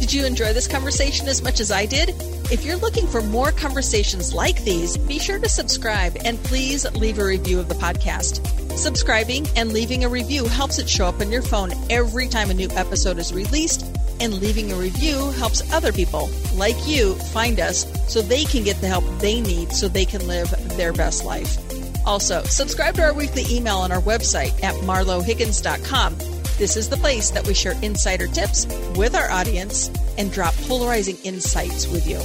Did 0.00 0.14
you 0.14 0.24
enjoy 0.24 0.54
this 0.54 0.66
conversation 0.66 1.28
as 1.28 1.42
much 1.42 1.60
as 1.60 1.70
I 1.70 1.84
did? 1.84 2.08
If 2.50 2.64
you're 2.64 2.78
looking 2.78 3.06
for 3.06 3.20
more 3.20 3.52
conversations 3.52 4.32
like 4.32 4.64
these, 4.64 4.96
be 4.96 5.18
sure 5.18 5.38
to 5.38 5.48
subscribe 5.48 6.16
and 6.24 6.42
please 6.42 6.90
leave 6.92 7.18
a 7.18 7.24
review 7.24 7.60
of 7.60 7.68
the 7.68 7.74
podcast. 7.74 8.44
Subscribing 8.76 9.46
and 9.56 9.74
leaving 9.74 10.04
a 10.04 10.08
review 10.08 10.46
helps 10.46 10.78
it 10.78 10.88
show 10.88 11.06
up 11.06 11.20
on 11.20 11.30
your 11.30 11.42
phone 11.42 11.72
every 11.90 12.28
time 12.28 12.50
a 12.50 12.54
new 12.54 12.68
episode 12.70 13.18
is 13.18 13.34
released 13.34 13.84
and 14.20 14.34
leaving 14.34 14.72
a 14.72 14.76
review 14.76 15.30
helps 15.32 15.70
other 15.72 15.92
people 15.92 16.30
like 16.54 16.76
you 16.88 17.14
find 17.14 17.60
us 17.60 17.86
so 18.10 18.22
they 18.22 18.44
can 18.44 18.64
get 18.64 18.80
the 18.80 18.88
help 18.88 19.04
they 19.18 19.40
need 19.42 19.70
so 19.70 19.86
they 19.86 20.06
can 20.06 20.26
live 20.26 20.50
their 20.78 20.94
best 20.94 21.26
life. 21.26 21.58
Also, 22.06 22.42
subscribe 22.44 22.94
to 22.94 23.02
our 23.02 23.12
weekly 23.12 23.44
email 23.50 23.76
on 23.76 23.92
our 23.92 24.00
website 24.00 24.62
at 24.64 24.74
marlohiggins.com. 24.76 26.29
This 26.60 26.76
is 26.76 26.88
the 26.88 26.96
place 26.96 27.30
that 27.30 27.44
we 27.44 27.54
share 27.54 27.74
insider 27.82 28.28
tips 28.28 28.66
with 28.94 29.16
our 29.16 29.28
audience 29.30 29.90
and 30.16 30.30
drop 30.30 30.54
polarizing 30.68 31.16
insights 31.24 31.88
with 31.88 32.06
you. 32.06 32.20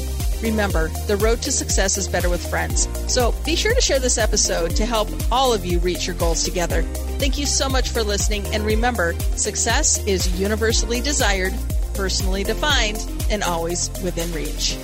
Remember, 0.47 0.89
the 1.07 1.17
road 1.17 1.41
to 1.41 1.51
success 1.51 1.97
is 1.97 2.07
better 2.07 2.29
with 2.29 2.47
friends. 2.47 2.87
So 3.11 3.33
be 3.45 3.55
sure 3.55 3.73
to 3.73 3.81
share 3.81 3.99
this 3.99 4.19
episode 4.19 4.75
to 4.75 4.85
help 4.85 5.09
all 5.31 5.53
of 5.53 5.65
you 5.65 5.79
reach 5.79 6.05
your 6.05 6.17
goals 6.17 6.43
together. 6.43 6.83
Thank 7.17 7.39
you 7.39 7.47
so 7.47 7.67
much 7.67 7.89
for 7.89 8.03
listening. 8.03 8.45
And 8.53 8.63
remember, 8.63 9.13
success 9.35 10.05
is 10.05 10.39
universally 10.39 11.01
desired 11.01 11.53
personally 11.95 12.43
defined, 12.43 13.03
and 13.31 13.41
always 13.41 13.89
within 14.03 14.31
reach. 14.33 14.77